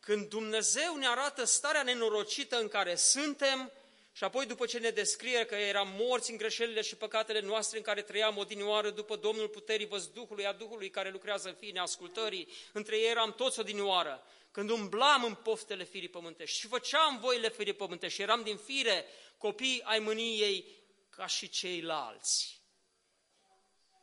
când 0.00 0.28
Dumnezeu 0.28 0.96
ne 0.96 1.06
arată 1.06 1.44
starea 1.44 1.82
nenorocită 1.82 2.60
în 2.60 2.68
care 2.68 2.94
suntem 2.94 3.72
și 4.12 4.24
apoi 4.24 4.46
după 4.46 4.66
ce 4.66 4.78
ne 4.78 4.90
descrie 4.90 5.44
că 5.44 5.54
eram 5.54 5.88
morți 5.98 6.30
în 6.30 6.36
greșelile 6.36 6.80
și 6.80 6.96
păcatele 6.96 7.40
noastre 7.40 7.76
în 7.76 7.84
care 7.84 8.02
trăiam 8.02 8.36
odinioară 8.36 8.90
după 8.90 9.16
Domnul 9.16 9.48
puterii 9.48 9.86
văzduhului, 9.86 10.46
a 10.46 10.52
Duhului 10.52 10.90
care 10.90 11.10
lucrează 11.10 11.48
în 11.48 11.54
fine 11.54 11.80
ascultării, 11.80 12.48
între 12.72 12.96
ei 12.96 13.10
eram 13.10 13.32
toți 13.32 13.60
odinioară, 13.60 14.22
când 14.52 14.70
umblam 14.70 15.24
în 15.24 15.34
poftele 15.34 15.84
firii 15.84 16.08
pământești 16.08 16.58
și 16.58 16.66
făceam 16.66 17.18
voile 17.18 17.50
firii 17.50 17.72
pământești 17.72 18.16
și 18.16 18.22
eram 18.22 18.42
din 18.42 18.56
fire 18.56 19.04
copii 19.38 19.82
ai 19.82 19.98
mâniei 19.98 20.82
ca 21.10 21.26
și 21.26 21.48
ceilalți. 21.48 22.60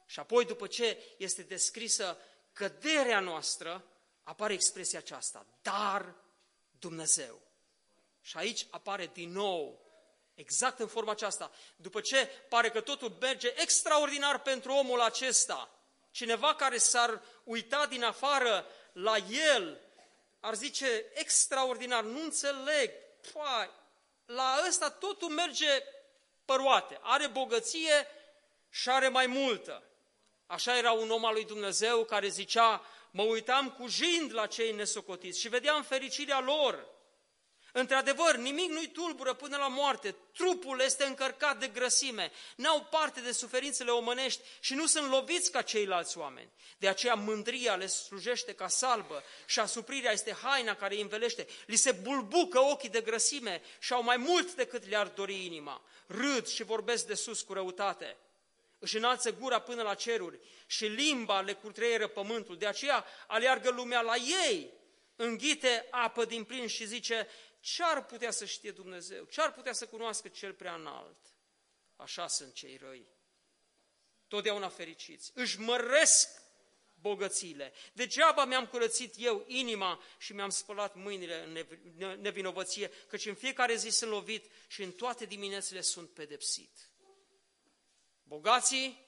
Și 0.06 0.20
apoi, 0.20 0.46
după 0.46 0.68
ce 0.68 0.98
este 1.18 1.42
descrisă 1.42 2.18
căderea 2.54 3.20
noastră, 3.20 3.86
apare 4.24 4.54
expresia 4.54 5.00
aceasta, 5.00 5.46
dar 5.62 6.16
Dumnezeu. 6.80 7.42
Și 8.22 8.38
aici 8.38 8.68
apare 8.70 9.10
din 9.14 9.32
nou, 9.32 9.86
exact 10.34 10.80
în 10.80 10.88
forma 10.88 11.12
aceasta, 11.12 11.52
după 11.76 12.02
ce 12.02 12.26
pare 12.26 12.70
că 12.70 12.82
totul 12.82 13.18
merge 13.20 13.54
extraordinar 13.56 14.42
pentru 14.42 14.72
omul 14.72 15.02
acesta, 15.02 15.80
cineva 16.12 16.56
care 16.56 16.78
s-ar 16.78 17.22
uita 17.44 17.86
din 17.86 18.04
afară 18.04 18.66
la 18.94 19.18
el, 19.56 19.89
ar 20.40 20.56
zice, 20.56 21.06
extraordinar, 21.14 22.04
nu 22.04 22.22
înțeleg, 22.22 22.92
Păi, 23.34 23.70
la 24.26 24.64
ăsta 24.68 24.90
totul 24.90 25.30
merge 25.30 25.84
păroate, 26.46 27.00
are 27.02 27.28
bogăție 27.28 28.08
și 28.70 28.90
are 28.90 29.08
mai 29.08 29.28
multă. 29.28 29.84
Așa 30.46 30.78
era 30.78 30.92
un 30.92 31.10
om 31.10 31.26
al 31.26 31.34
lui 31.34 31.46
Dumnezeu 31.46 32.04
care 32.04 32.28
zicea, 32.28 32.86
mă 33.12 33.24
uitam 33.24 33.72
cu 33.72 33.88
jind 33.88 34.34
la 34.34 34.46
cei 34.46 34.72
nesocotiți 34.72 35.40
și 35.40 35.48
vedeam 35.48 35.84
fericirea 35.84 36.40
lor. 36.40 36.88
Într-adevăr, 37.80 38.36
nimic 38.36 38.70
nu-i 38.70 38.88
tulbură 38.88 39.34
până 39.34 39.58
la 39.58 39.68
moarte, 39.68 40.16
trupul 40.34 40.80
este 40.80 41.06
încărcat 41.06 41.60
de 41.60 41.68
grăsime, 41.68 42.32
n-au 42.56 42.88
parte 42.90 43.22
de 43.22 43.32
suferințele 43.32 43.92
omănești 43.92 44.42
și 44.60 44.74
nu 44.74 44.86
sunt 44.86 45.10
loviți 45.10 45.52
ca 45.52 45.62
ceilalți 45.62 46.18
oameni. 46.18 46.50
De 46.78 46.88
aceea 46.88 47.14
mândria 47.14 47.76
le 47.76 47.88
slujește 47.88 48.54
ca 48.54 48.68
salbă 48.68 49.24
și 49.46 49.60
asuprirea 49.60 50.12
este 50.12 50.38
haina 50.42 50.76
care 50.76 50.96
îi 50.96 51.02
învelește. 51.02 51.48
Li 51.66 51.76
se 51.76 51.92
bulbucă 51.92 52.60
ochii 52.60 52.90
de 52.90 53.02
grăsime 53.02 53.62
și 53.80 53.94
au 53.94 54.04
mai 54.04 54.18
mult 54.18 54.54
decât 54.54 54.90
le-ar 54.90 55.08
dori 55.08 55.46
inima. 55.46 55.82
Râd 56.08 56.48
și 56.48 56.64
vorbesc 56.64 57.08
de 57.08 57.14
sus 57.14 57.42
cu 57.42 57.54
răutate 57.54 58.18
își 58.80 58.98
înalță 58.98 59.32
gura 59.32 59.60
până 59.60 59.82
la 59.82 59.94
ceruri 59.94 60.40
și 60.66 60.86
limba 60.86 61.42
le 61.42 61.54
cutreieră 61.54 62.08
pământul. 62.08 62.58
De 62.58 62.66
aceea 62.66 63.06
aleargă 63.28 63.70
lumea 63.70 64.02
la 64.02 64.16
ei, 64.16 64.74
înghite 65.16 65.88
apă 65.92 66.26
din 66.26 66.44
plin 66.44 66.68
și 66.68 66.86
zice, 66.86 67.28
ce 67.60 67.84
ar 67.84 68.06
putea 68.06 68.32
să 68.32 68.46
știe 68.46 68.72
Dumnezeu? 68.72 69.24
Ce 69.24 69.42
ar 69.42 69.54
putea 69.54 69.74
să 69.74 69.88
cunoască 69.88 70.28
cel 70.28 70.54
prea 70.54 70.74
înalt? 70.74 71.18
Așa 71.96 72.28
sunt 72.28 72.54
cei 72.54 72.78
răi. 72.78 73.08
Totdeauna 74.28 74.70
fericiți. 74.70 75.32
Își 75.34 75.60
măresc 75.60 76.42
bogățiile. 77.02 77.74
Degeaba 77.94 78.46
mi-am 78.46 78.68
curățit 78.68 79.14
eu 79.18 79.44
inima 79.48 80.04
și 80.18 80.34
mi-am 80.34 80.50
spălat 80.50 80.96
mâinile 80.96 81.44
în 81.44 81.52
nevinovăție, 82.22 82.92
căci 83.08 83.26
în 83.26 83.36
fiecare 83.36 83.76
zi 83.76 83.90
sunt 83.90 84.12
lovit 84.12 84.52
și 84.68 84.84
în 84.84 84.92
toate 84.92 85.26
diminețile 85.26 85.82
sunt 85.82 86.10
pedepsit. 86.10 86.90
Bogații 88.24 89.08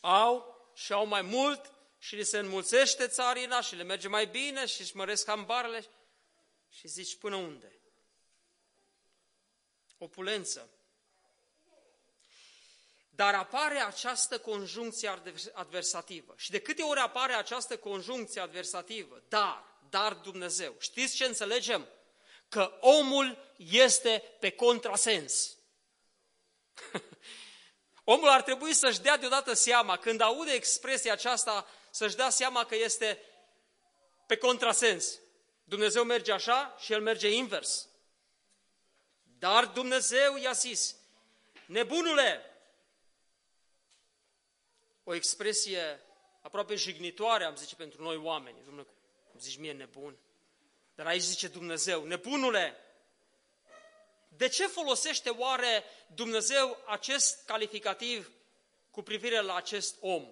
au 0.00 0.54
și 0.74 0.92
au 0.92 1.06
mai 1.06 1.22
mult 1.22 1.72
și 1.98 2.14
li 2.14 2.24
se 2.24 2.38
înmulțește 2.38 3.06
țarina 3.06 3.60
și 3.60 3.74
le 3.74 3.82
merge 3.82 4.08
mai 4.08 4.26
bine 4.26 4.66
și 4.66 4.80
își 4.80 4.96
măresc 4.96 5.28
ambarele 5.28 5.84
și 6.74 6.88
zici 6.88 7.16
până 7.16 7.36
unde? 7.36 7.78
Opulență. 9.98 10.70
Dar 13.08 13.34
apare 13.34 13.78
această 13.78 14.38
conjuncție 14.38 15.20
adversativă. 15.52 16.34
Și 16.36 16.50
de 16.50 16.60
câte 16.60 16.82
ori 16.82 17.00
apare 17.00 17.32
această 17.32 17.78
conjuncție 17.78 18.40
adversativă? 18.40 19.22
Dar, 19.28 19.78
dar 19.88 20.14
Dumnezeu. 20.14 20.74
Știți 20.78 21.14
ce 21.14 21.24
înțelegem? 21.24 21.88
Că 22.48 22.78
omul 22.80 23.54
este 23.56 24.22
pe 24.40 24.50
contrasens. 24.50 25.56
omul 28.04 28.28
ar 28.28 28.42
trebui 28.42 28.74
să-și 28.74 29.00
dea 29.00 29.16
deodată 29.16 29.52
seama, 29.52 29.96
când 29.98 30.20
aude 30.20 30.52
expresia 30.52 31.12
aceasta, 31.12 31.66
să-și 31.90 32.16
dea 32.16 32.30
seama 32.30 32.64
că 32.64 32.74
este 32.74 33.20
pe 34.26 34.36
contrasens. 34.36 35.18
Dumnezeu 35.64 36.04
merge 36.04 36.32
așa 36.32 36.76
și 36.78 36.92
el 36.92 37.00
merge 37.00 37.28
invers. 37.28 37.88
Dar 39.38 39.66
Dumnezeu 39.66 40.36
i-a 40.36 40.52
zis, 40.52 40.96
nebunule, 41.66 42.40
o 45.04 45.14
expresie 45.14 46.00
aproape 46.40 46.74
jignitoare, 46.74 47.44
am 47.44 47.56
zice, 47.56 47.74
pentru 47.74 48.02
noi 48.02 48.16
oameni. 48.16 48.62
Domnule, 48.64 48.86
cum 49.30 49.40
zici 49.40 49.56
mie 49.56 49.72
nebun? 49.72 50.18
Dar 50.94 51.06
aici 51.06 51.22
zice 51.22 51.48
Dumnezeu, 51.48 52.04
nebunule, 52.04 52.76
de 54.28 54.48
ce 54.48 54.66
folosește 54.66 55.30
oare 55.30 55.84
Dumnezeu 56.06 56.82
acest 56.86 57.44
calificativ 57.44 58.30
cu 58.90 59.02
privire 59.02 59.40
la 59.40 59.54
acest 59.54 59.96
om? 60.00 60.28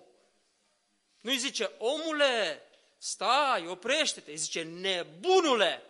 Nu-i 1.20 1.38
zice, 1.38 1.72
omule, 1.78 2.62
stai, 3.04 3.66
oprește-te, 3.66 4.30
îi 4.30 4.36
zice, 4.36 4.62
nebunule. 4.62 5.82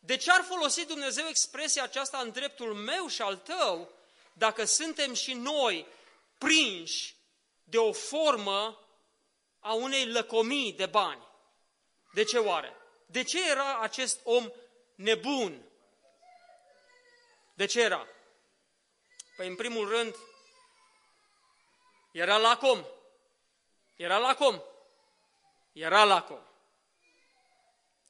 De 0.00 0.16
ce 0.16 0.30
ar 0.30 0.42
folosi 0.42 0.86
Dumnezeu 0.86 1.26
expresia 1.26 1.82
aceasta 1.82 2.18
în 2.18 2.30
dreptul 2.30 2.74
meu 2.74 3.06
și 3.06 3.22
al 3.22 3.36
tău, 3.36 3.92
dacă 4.32 4.64
suntem 4.64 5.14
și 5.14 5.34
noi 5.34 5.86
prinși 6.38 7.16
de 7.64 7.78
o 7.78 7.92
formă 7.92 8.88
a 9.60 9.72
unei 9.72 10.06
lăcomii 10.06 10.72
de 10.72 10.86
bani. 10.86 11.28
De 12.14 12.24
ce 12.24 12.38
oare? 12.38 12.76
De 13.06 13.22
ce 13.22 13.48
era 13.48 13.78
acest 13.78 14.20
om 14.24 14.52
nebun? 14.94 15.70
De 17.54 17.66
ce 17.66 17.80
era? 17.80 18.06
Păi, 19.36 19.48
în 19.48 19.56
primul 19.56 19.88
rând, 19.88 20.14
era 22.12 22.36
lacom. 22.36 22.84
Era 23.96 24.18
lacom. 24.18 24.62
Era 25.78 26.04
lacom. 26.04 26.42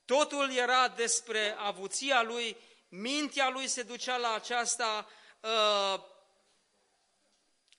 Totul 0.04 0.52
era 0.52 0.88
despre 0.88 1.54
avuția 1.58 2.22
lui, 2.22 2.56
mintea 2.88 3.48
lui 3.48 3.68
se 3.68 3.82
ducea 3.82 4.16
la 4.16 4.34
aceasta 4.34 5.08
uh, 5.40 6.04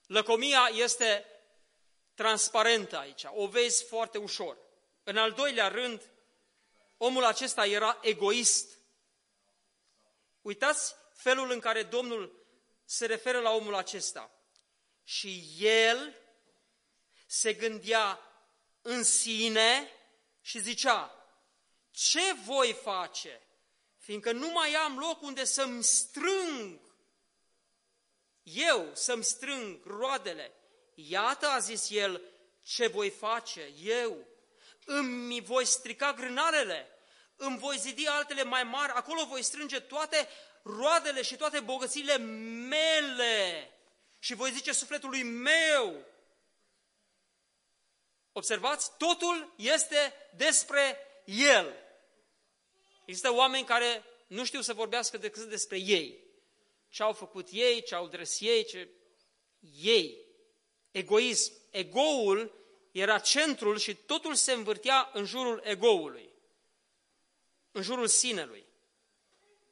Lăcomia 0.06 0.70
este 0.72 1.26
transparentă 2.14 2.98
aici, 2.98 3.24
o 3.26 3.46
vezi 3.46 3.84
foarte 3.84 4.18
ușor. 4.18 4.56
În 5.02 5.16
al 5.16 5.32
doilea 5.32 5.68
rând, 5.68 6.10
omul 6.96 7.24
acesta 7.24 7.66
era 7.66 7.98
egoist. 8.02 8.78
Uitați 10.40 10.94
felul 11.12 11.50
în 11.50 11.60
care 11.60 11.82
Domnul 11.82 12.46
se 12.84 13.06
referă 13.06 13.40
la 13.40 13.50
omul 13.50 13.74
acesta. 13.74 14.30
Și 15.04 15.44
el 15.58 16.16
se 17.26 17.52
gândea 17.52 18.29
în 18.82 19.04
sine 19.04 19.90
și 20.40 20.60
zicea, 20.60 21.14
ce 21.90 22.32
voi 22.44 22.72
face? 22.82 23.40
Fiindcă 23.98 24.32
nu 24.32 24.50
mai 24.50 24.74
am 24.74 24.98
loc 24.98 25.22
unde 25.22 25.44
să-mi 25.44 25.84
strâng 25.84 26.90
eu 28.42 28.90
să-mi 28.92 29.24
strâng 29.24 29.80
roadele. 29.84 30.52
Iată, 30.94 31.46
a 31.46 31.58
zis 31.58 31.90
el, 31.90 32.22
ce 32.62 32.86
voi 32.86 33.10
face 33.10 33.72
eu. 33.82 34.26
Îmi 34.84 35.40
voi 35.40 35.64
strica 35.64 36.12
grânarele, 36.12 36.88
îmi 37.36 37.58
voi 37.58 37.78
zidi 37.78 38.06
altele 38.06 38.42
mai 38.42 38.62
mari, 38.62 38.92
acolo 38.92 39.24
voi 39.24 39.42
strânge 39.42 39.80
toate 39.80 40.28
roadele 40.62 41.22
și 41.22 41.36
toate 41.36 41.60
bogățiile 41.60 42.16
mele. 42.16 43.70
Și 44.18 44.34
voi 44.34 44.50
zice 44.50 44.72
sufletului 44.72 45.22
meu. 45.22 46.04
Observați, 48.40 48.96
totul 48.96 49.52
este 49.56 50.12
despre 50.36 50.96
el. 51.24 51.74
Există 53.04 53.32
oameni 53.32 53.64
care 53.64 54.04
nu 54.26 54.44
știu 54.44 54.60
să 54.60 54.72
vorbească 54.72 55.18
decât 55.18 55.42
despre 55.42 55.78
ei 55.78 56.18
ce 56.88 57.02
au 57.02 57.12
făcut 57.12 57.48
ei, 57.50 57.82
ce 57.82 57.94
au 57.94 58.06
dres 58.06 58.40
ei, 58.40 58.64
ce... 58.64 58.88
ei. 59.82 60.18
Egoism. 60.90 61.52
Egoul 61.70 62.52
era 62.92 63.18
centrul 63.18 63.78
și 63.78 63.94
totul 63.94 64.34
se 64.34 64.52
învârtea 64.52 65.10
în 65.12 65.24
jurul 65.24 65.60
egoului, 65.64 66.30
în 67.72 67.82
jurul 67.82 68.06
sinelui. 68.06 68.64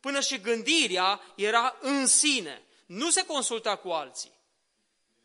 Până 0.01 0.21
și 0.21 0.41
gândirea 0.41 1.21
era 1.37 1.79
în 1.81 2.07
sine, 2.07 2.63
nu 2.87 3.11
se 3.11 3.27
consulta 3.27 3.77
cu 3.77 3.89
alții. 3.89 4.38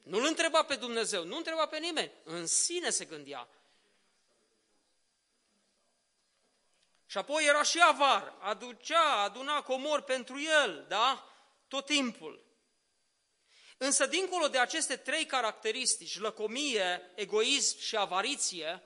Nu-L 0.04 0.26
întreba 0.26 0.64
pe 0.64 0.76
Dumnezeu, 0.76 1.24
nu 1.24 1.38
întreba 1.38 1.66
pe 1.66 1.78
nimeni, 1.78 2.12
în 2.24 2.48
sine 2.48 2.90
se 2.90 3.06
gândea. 3.06 3.48
Și 7.06 7.18
apoi 7.18 7.46
era 7.46 7.64
și 7.64 7.80
avar, 7.80 8.36
aducea, 8.40 9.22
aduna 9.22 9.62
comor 9.62 10.02
pentru 10.02 10.40
el, 10.40 10.86
da? 10.88 11.28
tot 11.68 11.86
timpul. 11.86 12.46
Însă, 13.78 14.06
dincolo 14.06 14.48
de 14.48 14.60
aceste 14.60 14.96
trei 14.96 15.26
caracteristici, 15.26 16.20
lăcomie, 16.20 17.12
egoism 17.16 17.80
și 17.80 17.98
avariție, 17.98 18.84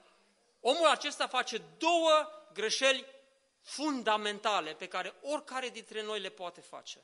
omul 0.60 0.88
acesta 0.88 1.28
face 1.28 1.62
două 1.78 2.30
greșeli 2.54 3.06
fundamentale 3.62 4.74
pe 4.74 4.88
care 4.88 5.14
oricare 5.22 5.70
dintre 5.70 6.04
noi 6.04 6.20
le 6.20 6.30
poate 6.30 6.62
face. 6.62 7.04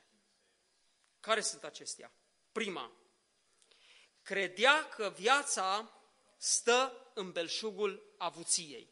Care 1.19 1.41
sunt 1.41 1.63
acestea? 1.63 2.11
Prima, 2.51 2.91
credea 4.23 4.87
că 4.87 5.13
viața 5.15 5.91
stă 6.37 7.11
în 7.13 7.31
belșugul 7.31 8.15
avuției. 8.17 8.89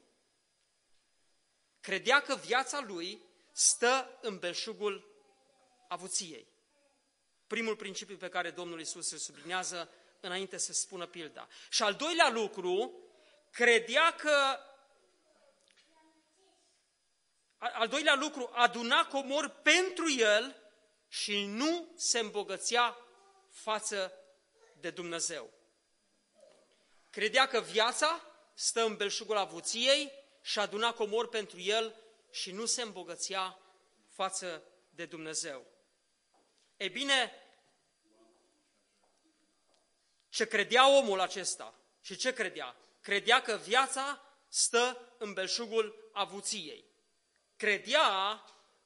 Credea 1.80 2.22
că 2.22 2.36
viața 2.36 2.80
lui 2.80 3.22
stă 3.52 4.18
în 4.22 4.38
belșugul 4.38 5.24
avuției 5.88 6.52
primul 7.52 7.76
principiu 7.76 8.18
pe 8.18 8.30
care 8.30 8.50
Domnul 8.50 8.80
Isus 8.80 9.12
îl 9.12 9.18
sublinează 9.18 9.90
înainte 10.20 10.58
să 10.58 10.74
spună 10.74 11.06
pilda. 11.08 11.48
Și 11.70 11.84
al 11.84 11.94
doilea 11.94 12.30
lucru, 12.30 13.00
credea 13.52 14.16
că 14.16 14.60
al 17.58 17.88
doilea 17.88 18.16
lucru, 18.16 18.50
aduna 18.54 19.06
comor 19.06 19.50
pentru 19.50 20.12
el 20.12 20.56
și 21.08 21.46
nu 21.46 21.92
se 21.96 22.20
îmbogățea 22.20 22.98
față 23.50 24.14
de 24.82 24.90
Dumnezeu. 24.90 25.50
Credea 27.10 27.48
că 27.48 27.60
viața 27.60 28.22
stă 28.54 28.86
în 28.86 28.96
belșugul 28.96 29.38
avuției 29.38 30.12
și 30.42 30.60
aduna 30.60 30.94
comor 30.94 31.30
pentru 31.30 31.60
el 31.60 31.96
și 32.32 32.52
nu 32.52 32.66
se 32.66 32.82
îmbogățea 32.82 33.60
față 34.10 34.64
de 34.90 35.06
Dumnezeu. 35.06 35.66
E 36.78 36.88
bine, 36.88 37.32
ce 40.30 40.46
credea 40.48 40.98
omul 40.98 41.20
acesta 41.20 41.76
și 42.02 42.16
ce 42.16 42.34
credea? 42.34 42.76
Credea 43.02 43.42
că 43.42 43.56
viața 43.56 44.22
stă 44.48 45.16
în 45.18 45.34
belșugul 45.34 46.10
avuției. 46.14 46.86
Credea 47.58 48.44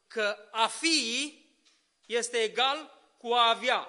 că 0.08 0.48
a 0.52 0.68
fi 0.68 1.34
este 2.06 2.38
egal 2.38 3.00
cu 3.18 3.34
a 3.34 3.50
avea. 3.50 3.88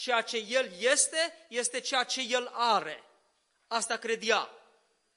Ceea 0.00 0.22
ce 0.22 0.36
el 0.36 0.72
este, 0.78 1.46
este 1.48 1.80
ceea 1.80 2.04
ce 2.04 2.20
el 2.20 2.50
are. 2.52 3.04
Asta 3.66 3.96
credea. 3.96 4.50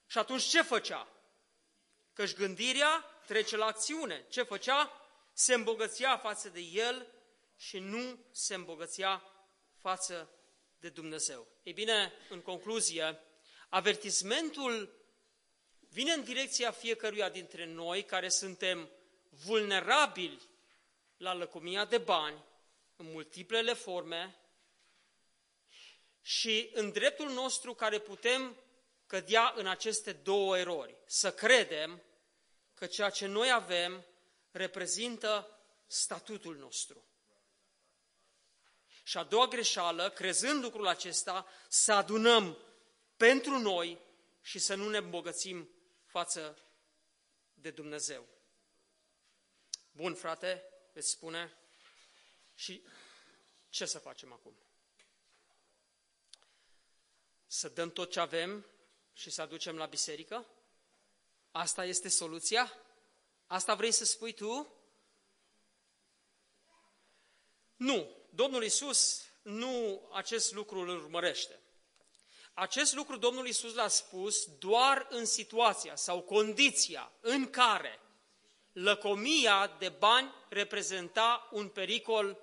Și 0.05 0.17
atunci 0.17 0.43
ce 0.43 0.61
făcea? 0.61 1.07
Căci 2.13 2.33
gândirea 2.33 3.05
trece 3.25 3.57
la 3.57 3.65
acțiune. 3.65 4.25
Ce 4.29 4.43
făcea? 4.43 5.01
Se 5.33 5.53
îmbogățea 5.53 6.17
față 6.17 6.49
de 6.49 6.59
el 6.59 7.07
și 7.57 7.79
nu 7.79 8.19
se 8.31 8.55
îmbogățea 8.55 9.23
față 9.81 10.29
de 10.79 10.89
Dumnezeu. 10.89 11.47
Ei 11.63 11.73
bine, 11.73 12.13
în 12.29 12.41
concluzie, 12.41 13.19
avertismentul 13.69 15.05
vine 15.79 16.11
în 16.11 16.23
direcția 16.23 16.71
fiecăruia 16.71 17.29
dintre 17.29 17.65
noi 17.65 18.03
care 18.03 18.29
suntem 18.29 18.89
vulnerabili 19.29 20.49
la 21.17 21.33
lăcomia 21.33 21.85
de 21.85 21.97
bani 21.97 22.43
în 22.95 23.11
multiplele 23.11 23.73
forme 23.73 24.37
și 26.23 26.69
în 26.73 26.91
dreptul 26.91 27.29
nostru 27.29 27.73
care 27.73 27.99
putem 27.99 28.55
cădea 29.05 29.53
în 29.55 29.67
aceste 29.67 30.11
două 30.11 30.57
erori. 30.57 30.95
Să 31.05 31.33
credem 31.33 32.01
că 32.73 32.85
ceea 32.85 33.09
ce 33.09 33.25
noi 33.25 33.51
avem 33.51 34.05
reprezintă 34.51 35.59
statutul 35.87 36.55
nostru. 36.55 37.05
Și 39.03 39.17
a 39.17 39.23
doua 39.23 39.47
greșeală, 39.47 40.09
crezând 40.09 40.63
lucrul 40.63 40.87
acesta, 40.87 41.47
să 41.67 41.93
adunăm 41.93 42.57
pentru 43.17 43.57
noi 43.57 43.99
și 44.41 44.59
să 44.59 44.75
nu 44.75 44.89
ne 44.89 44.97
îmbogățim 44.97 45.69
față 46.05 46.57
de 47.53 47.71
Dumnezeu. 47.71 48.27
Bun, 49.91 50.15
frate, 50.15 50.63
veți 50.93 51.09
spune, 51.09 51.57
și 52.55 52.83
ce 53.69 53.85
să 53.85 53.99
facem 53.99 54.33
acum? 54.33 54.62
Să 57.55 57.69
dăm 57.69 57.91
tot 57.91 58.11
ce 58.11 58.19
avem 58.19 58.65
și 59.13 59.29
să 59.29 59.41
aducem 59.41 59.77
la 59.77 59.85
biserică? 59.85 60.45
Asta 61.51 61.85
este 61.85 62.09
soluția? 62.09 62.73
Asta 63.47 63.75
vrei 63.75 63.91
să 63.91 64.05
spui 64.05 64.33
tu? 64.33 64.73
Nu, 67.75 68.17
Domnul 68.29 68.63
Isus 68.63 69.21
nu 69.41 70.01
acest 70.13 70.53
lucru 70.53 70.79
îl 70.79 70.87
urmărește. 70.87 71.59
Acest 72.53 72.93
lucru 72.93 73.17
Domnul 73.17 73.47
Isus 73.47 73.73
l-a 73.73 73.87
spus 73.87 74.45
doar 74.45 75.07
în 75.09 75.25
situația 75.25 75.95
sau 75.95 76.21
condiția 76.21 77.11
în 77.19 77.49
care 77.49 77.99
lăcomia 78.71 79.75
de 79.79 79.89
bani 79.89 80.33
reprezenta 80.49 81.49
un 81.51 81.69
pericol 81.69 82.37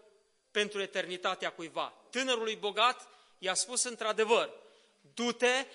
pentru 0.51 0.81
eternitatea 0.81 1.53
cuiva. 1.53 1.95
Tânărului 2.11 2.57
bogat 2.57 3.09
i-a 3.39 3.55
spus 3.55 3.83
într-adevăr, 3.83 4.60
du-te, 5.15 5.67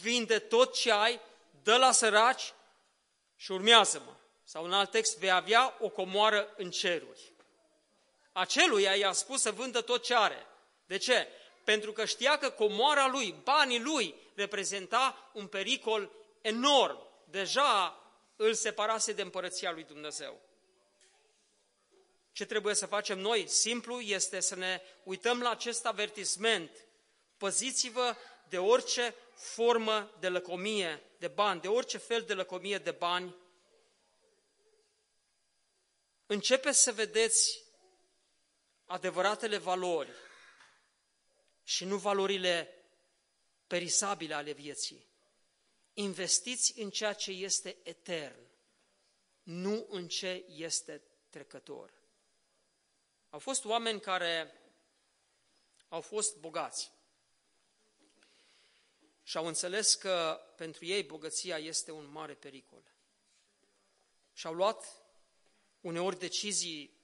vinde 0.00 0.38
tot 0.38 0.74
ce 0.74 0.92
ai, 0.92 1.20
dă 1.62 1.76
la 1.76 1.92
săraci 1.92 2.52
și 3.36 3.52
urmează-mă. 3.52 4.14
Sau 4.44 4.64
în 4.64 4.72
alt 4.72 4.90
text, 4.90 5.18
vei 5.18 5.30
avea 5.30 5.76
o 5.80 5.88
comoară 5.88 6.54
în 6.56 6.70
ceruri. 6.70 7.32
Aceluia 8.32 8.94
i-a 8.94 9.12
spus 9.12 9.40
să 9.40 9.50
vândă 9.50 9.80
tot 9.80 10.02
ce 10.02 10.14
are. 10.14 10.46
De 10.86 10.96
ce? 10.96 11.28
Pentru 11.64 11.92
că 11.92 12.04
știa 12.04 12.38
că 12.38 12.50
comoara 12.50 13.06
lui, 13.06 13.34
banii 13.42 13.80
lui, 13.80 14.14
reprezenta 14.34 15.30
un 15.32 15.46
pericol 15.46 16.10
enorm. 16.40 16.98
Deja 17.30 17.98
îl 18.36 18.54
separase 18.54 19.12
de 19.12 19.22
împărăția 19.22 19.72
lui 19.72 19.84
Dumnezeu. 19.84 20.40
Ce 22.32 22.44
trebuie 22.44 22.74
să 22.74 22.86
facem 22.86 23.18
noi? 23.18 23.48
Simplu 23.48 24.00
este 24.00 24.40
să 24.40 24.54
ne 24.54 24.80
uităm 25.02 25.40
la 25.42 25.50
acest 25.50 25.86
avertisment. 25.86 26.70
Păziți-vă 27.36 28.16
de 28.48 28.58
orice 28.58 29.14
formă 29.34 30.10
de 30.18 30.28
lăcomie 30.28 31.02
de 31.18 31.28
bani, 31.28 31.60
de 31.60 31.68
orice 31.68 31.98
fel 31.98 32.22
de 32.22 32.34
lăcomie 32.34 32.78
de 32.78 32.90
bani. 32.90 33.36
Începeți 36.26 36.82
să 36.82 36.92
vedeți 36.92 37.64
adevăratele 38.86 39.58
valori 39.58 40.10
și 41.62 41.84
nu 41.84 41.96
valorile 41.96 42.84
perisabile 43.66 44.34
ale 44.34 44.52
vieții. 44.52 45.06
Investiți 45.92 46.80
în 46.80 46.90
ceea 46.90 47.12
ce 47.12 47.30
este 47.30 47.76
etern, 47.82 48.46
nu 49.42 49.86
în 49.90 50.08
ce 50.08 50.44
este 50.48 51.02
trecător. 51.30 51.92
Au 53.30 53.38
fost 53.38 53.64
oameni 53.64 54.00
care 54.00 54.60
au 55.88 56.00
fost 56.00 56.36
bogați 56.36 56.93
și 59.24 59.36
au 59.36 59.46
înțeles 59.46 59.94
că 59.94 60.40
pentru 60.56 60.84
ei 60.84 61.02
bogăția 61.02 61.58
este 61.58 61.90
un 61.90 62.10
mare 62.10 62.34
pericol. 62.34 62.82
Și 64.32 64.46
au 64.46 64.54
luat 64.54 65.02
uneori 65.80 66.18
decizii 66.18 66.96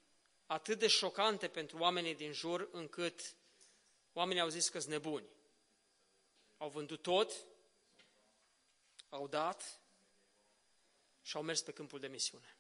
atât 0.47 0.79
de 0.79 0.87
șocante 0.87 1.49
pentru 1.49 1.79
oamenii 1.79 2.15
din 2.15 2.33
jur, 2.33 2.69
încât 2.73 3.35
oamenii 4.13 4.43
au 4.43 4.49
zis 4.49 4.69
că 4.69 4.79
sunt 4.79 4.93
nebuni. 4.93 5.29
Au 6.57 6.69
vândut 6.69 7.03
tot, 7.03 7.45
au 9.09 9.29
dat 9.29 9.81
și 11.23 11.37
au 11.37 11.43
mers 11.43 11.63
pe 11.63 11.73
câmpul 11.73 12.01
de 12.01 12.07
misiune. 12.07 12.60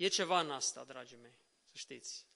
E 0.00 0.08
ceva 0.08 0.40
în 0.40 0.50
asta, 0.50 0.84
dragii 0.84 1.16
mei, 1.16 1.38
să 1.70 1.76
știți. 1.76 2.26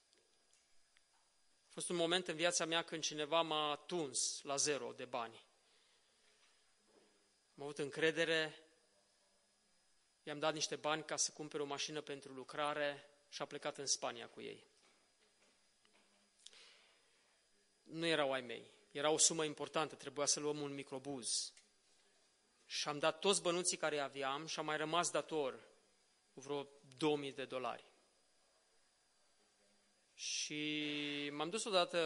A 1.68 1.70
fost 1.70 1.88
un 1.88 1.96
moment 1.96 2.28
în 2.28 2.36
viața 2.36 2.64
mea 2.64 2.82
când 2.82 3.02
cineva 3.02 3.42
m-a 3.42 3.76
tuns 3.76 4.42
la 4.42 4.56
zero 4.56 4.92
de 4.92 5.04
bani. 5.04 5.44
Am 7.56 7.62
avut 7.62 7.78
încredere, 7.78 8.58
i-am 10.22 10.38
dat 10.38 10.54
niște 10.54 10.76
bani 10.76 11.04
ca 11.04 11.16
să 11.16 11.30
cumpere 11.32 11.62
o 11.62 11.66
mașină 11.66 12.00
pentru 12.00 12.32
lucrare 12.32 13.10
și 13.28 13.42
a 13.42 13.44
plecat 13.44 13.78
în 13.78 13.86
Spania 13.86 14.28
cu 14.28 14.40
ei. 14.40 14.64
Nu 17.82 18.06
erau 18.06 18.32
ai 18.32 18.40
mei, 18.40 18.70
era 18.90 19.10
o 19.10 19.18
sumă 19.18 19.44
importantă, 19.44 19.94
trebuia 19.94 20.26
să 20.26 20.40
luăm 20.40 20.60
un 20.60 20.74
microbuz. 20.74 21.52
Și 22.66 22.88
am 22.88 22.98
dat 22.98 23.18
toți 23.18 23.42
bănuții 23.42 23.76
care 23.76 23.98
aveam 23.98 24.46
și 24.46 24.58
am 24.58 24.64
mai 24.64 24.76
rămas 24.76 25.10
dator 25.10 25.72
cu 26.34 26.40
vreo 26.40 26.68
2000 26.96 27.32
de 27.32 27.44
dolari. 27.44 27.84
Și 30.14 31.30
m-am 31.32 31.50
dus 31.50 31.64
odată 31.64 31.98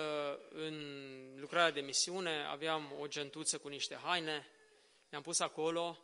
în 0.51 1.41
lucrarea 1.41 1.71
de 1.71 1.81
misiune, 1.81 2.45
aveam 2.45 2.93
o 2.99 3.07
gentuță 3.07 3.59
cu 3.59 3.69
niște 3.69 3.95
haine, 3.95 4.47
le-am 5.09 5.23
pus 5.23 5.39
acolo 5.39 5.99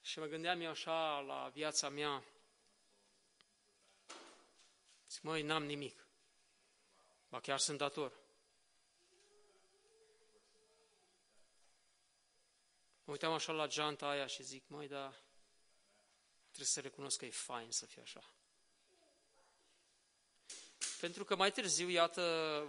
și 0.00 0.18
mă 0.18 0.26
gândeam 0.26 0.60
eu 0.60 0.70
așa 0.70 1.18
la 1.20 1.50
viața 1.54 1.88
mea. 1.88 2.24
Zic, 5.08 5.22
măi, 5.22 5.42
n-am 5.42 5.64
nimic. 5.64 6.06
Ba 7.28 7.40
chiar 7.40 7.58
sunt 7.58 7.78
dator. 7.78 8.12
Mă 13.04 13.12
uitam 13.12 13.32
așa 13.32 13.52
la 13.52 13.66
geanta 13.66 14.08
aia 14.08 14.26
și 14.26 14.42
zic, 14.42 14.68
măi, 14.68 14.88
da, 14.88 15.14
trebuie 16.56 16.74
să 16.74 16.80
recunosc 16.80 17.18
că 17.18 17.24
e 17.24 17.30
fain 17.30 17.70
să 17.70 17.86
fie 17.86 18.02
așa. 18.02 18.24
Pentru 21.00 21.24
că 21.24 21.36
mai 21.36 21.52
târziu, 21.52 21.88
iată, 21.88 22.22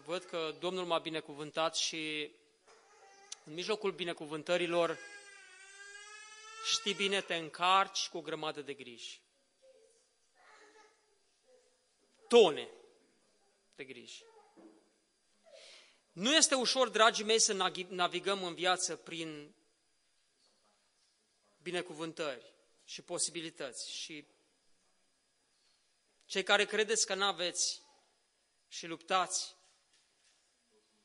văd 0.05 0.23
că 0.23 0.55
Domnul 0.59 0.85
m-a 0.85 0.99
binecuvântat 0.99 1.75
și 1.75 2.31
în 3.43 3.53
mijlocul 3.53 3.91
binecuvântărilor, 3.91 4.97
știi 6.65 6.93
bine, 6.93 7.21
te 7.21 7.35
încarci 7.35 8.07
cu 8.07 8.17
o 8.17 8.21
grămadă 8.21 8.61
de 8.61 8.73
griji. 8.73 9.21
Tone 12.27 12.69
de 13.75 13.83
griji. 13.83 14.23
Nu 16.11 16.35
este 16.35 16.55
ușor, 16.55 16.89
dragii 16.89 17.25
mei, 17.25 17.39
să 17.39 17.53
navigăm 17.89 18.43
în 18.43 18.53
viață 18.53 18.95
prin 18.95 19.55
binecuvântări 21.61 22.55
și 22.87 23.01
posibilități. 23.01 23.91
Și 23.91 24.27
cei 26.25 26.43
care 26.43 26.65
credeți 26.65 27.05
că 27.05 27.13
n-aveți 27.13 27.81
și 28.67 28.85
luptați 28.85 29.55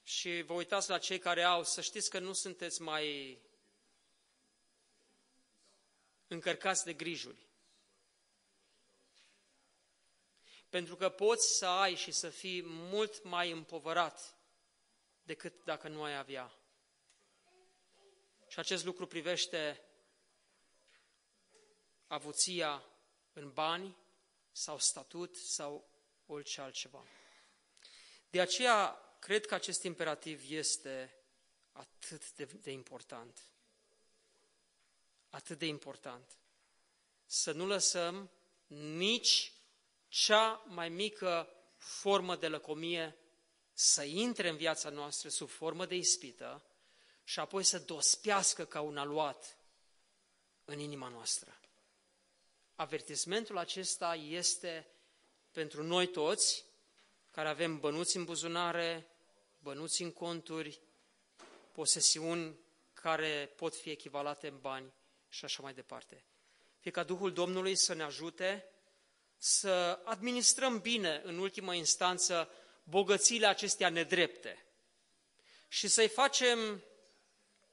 și 0.02 0.42
vă 0.42 0.52
uitați 0.52 0.90
la 0.90 0.98
cei 0.98 1.18
care 1.18 1.42
au, 1.42 1.64
să 1.64 1.80
știți 1.80 2.10
că 2.10 2.18
nu 2.18 2.32
sunteți 2.32 2.82
mai 2.82 3.38
încărcați 6.26 6.84
de 6.84 6.92
grijuri. 6.92 7.46
Pentru 10.68 10.96
că 10.96 11.08
poți 11.08 11.56
să 11.56 11.66
ai 11.66 11.94
și 11.94 12.10
să 12.10 12.28
fii 12.28 12.62
mult 12.64 13.22
mai 13.22 13.50
împovărat 13.50 14.36
decât 15.22 15.64
dacă 15.64 15.88
nu 15.88 16.02
ai 16.02 16.16
avea. 16.16 16.52
Și 18.48 18.58
acest 18.58 18.84
lucru 18.84 19.06
privește 19.06 19.86
avuția 22.12 22.84
în 23.32 23.52
bani 23.52 23.96
sau 24.50 24.78
statut 24.78 25.36
sau 25.36 25.88
orice 26.26 26.60
altceva. 26.60 27.04
De 28.30 28.40
aceea, 28.40 28.98
cred 29.18 29.46
că 29.46 29.54
acest 29.54 29.82
imperativ 29.82 30.44
este 30.50 31.14
atât 31.72 32.32
de, 32.32 32.44
de 32.44 32.70
important. 32.70 33.40
Atât 35.30 35.58
de 35.58 35.66
important. 35.66 36.36
Să 37.26 37.52
nu 37.52 37.66
lăsăm 37.66 38.30
nici 38.96 39.52
cea 40.08 40.64
mai 40.66 40.88
mică 40.88 41.48
formă 41.76 42.36
de 42.36 42.48
lăcomie 42.48 43.16
să 43.72 44.02
intre 44.02 44.48
în 44.48 44.56
viața 44.56 44.88
noastră 44.88 45.28
sub 45.28 45.48
formă 45.48 45.86
de 45.86 45.94
ispită 45.94 46.64
și 47.24 47.40
apoi 47.40 47.64
să 47.64 47.78
dospească 47.78 48.64
ca 48.64 48.80
un 48.80 48.98
aluat 48.98 49.56
în 50.64 50.78
inima 50.78 51.08
noastră. 51.08 51.56
Avertismentul 52.82 53.58
acesta 53.58 54.14
este 54.14 54.86
pentru 55.52 55.82
noi 55.82 56.06
toți 56.06 56.64
care 57.30 57.48
avem 57.48 57.78
bănuți 57.78 58.16
în 58.16 58.24
buzunare, 58.24 59.06
bănuți 59.58 60.02
în 60.02 60.12
conturi, 60.12 60.80
posesiuni 61.72 62.58
care 62.92 63.52
pot 63.56 63.74
fi 63.76 63.90
echivalate 63.90 64.48
în 64.48 64.58
bani 64.60 64.92
și 65.28 65.44
așa 65.44 65.62
mai 65.62 65.74
departe. 65.74 66.24
Fie 66.80 66.90
ca 66.90 67.02
Duhul 67.02 67.32
Domnului 67.32 67.74
să 67.74 67.94
ne 67.94 68.02
ajute 68.02 68.68
să 69.36 70.00
administrăm 70.04 70.80
bine, 70.80 71.20
în 71.24 71.38
ultimă 71.38 71.74
instanță, 71.74 72.50
bogățiile 72.84 73.46
acestea 73.46 73.88
nedrepte 73.88 74.66
și 75.68 75.88
să-i 75.88 76.08
facem 76.08 76.82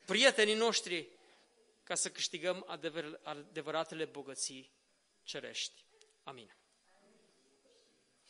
prietenii 0.06 0.56
noștri 0.56 1.08
ca 1.84 1.96
să 1.96 2.10
câștigăm 2.10 2.64
adevăr, 2.68 3.20
adevăratele 3.24 4.06
bogății 4.06 4.78
cerești. 5.30 5.86
Amin. 6.24 6.59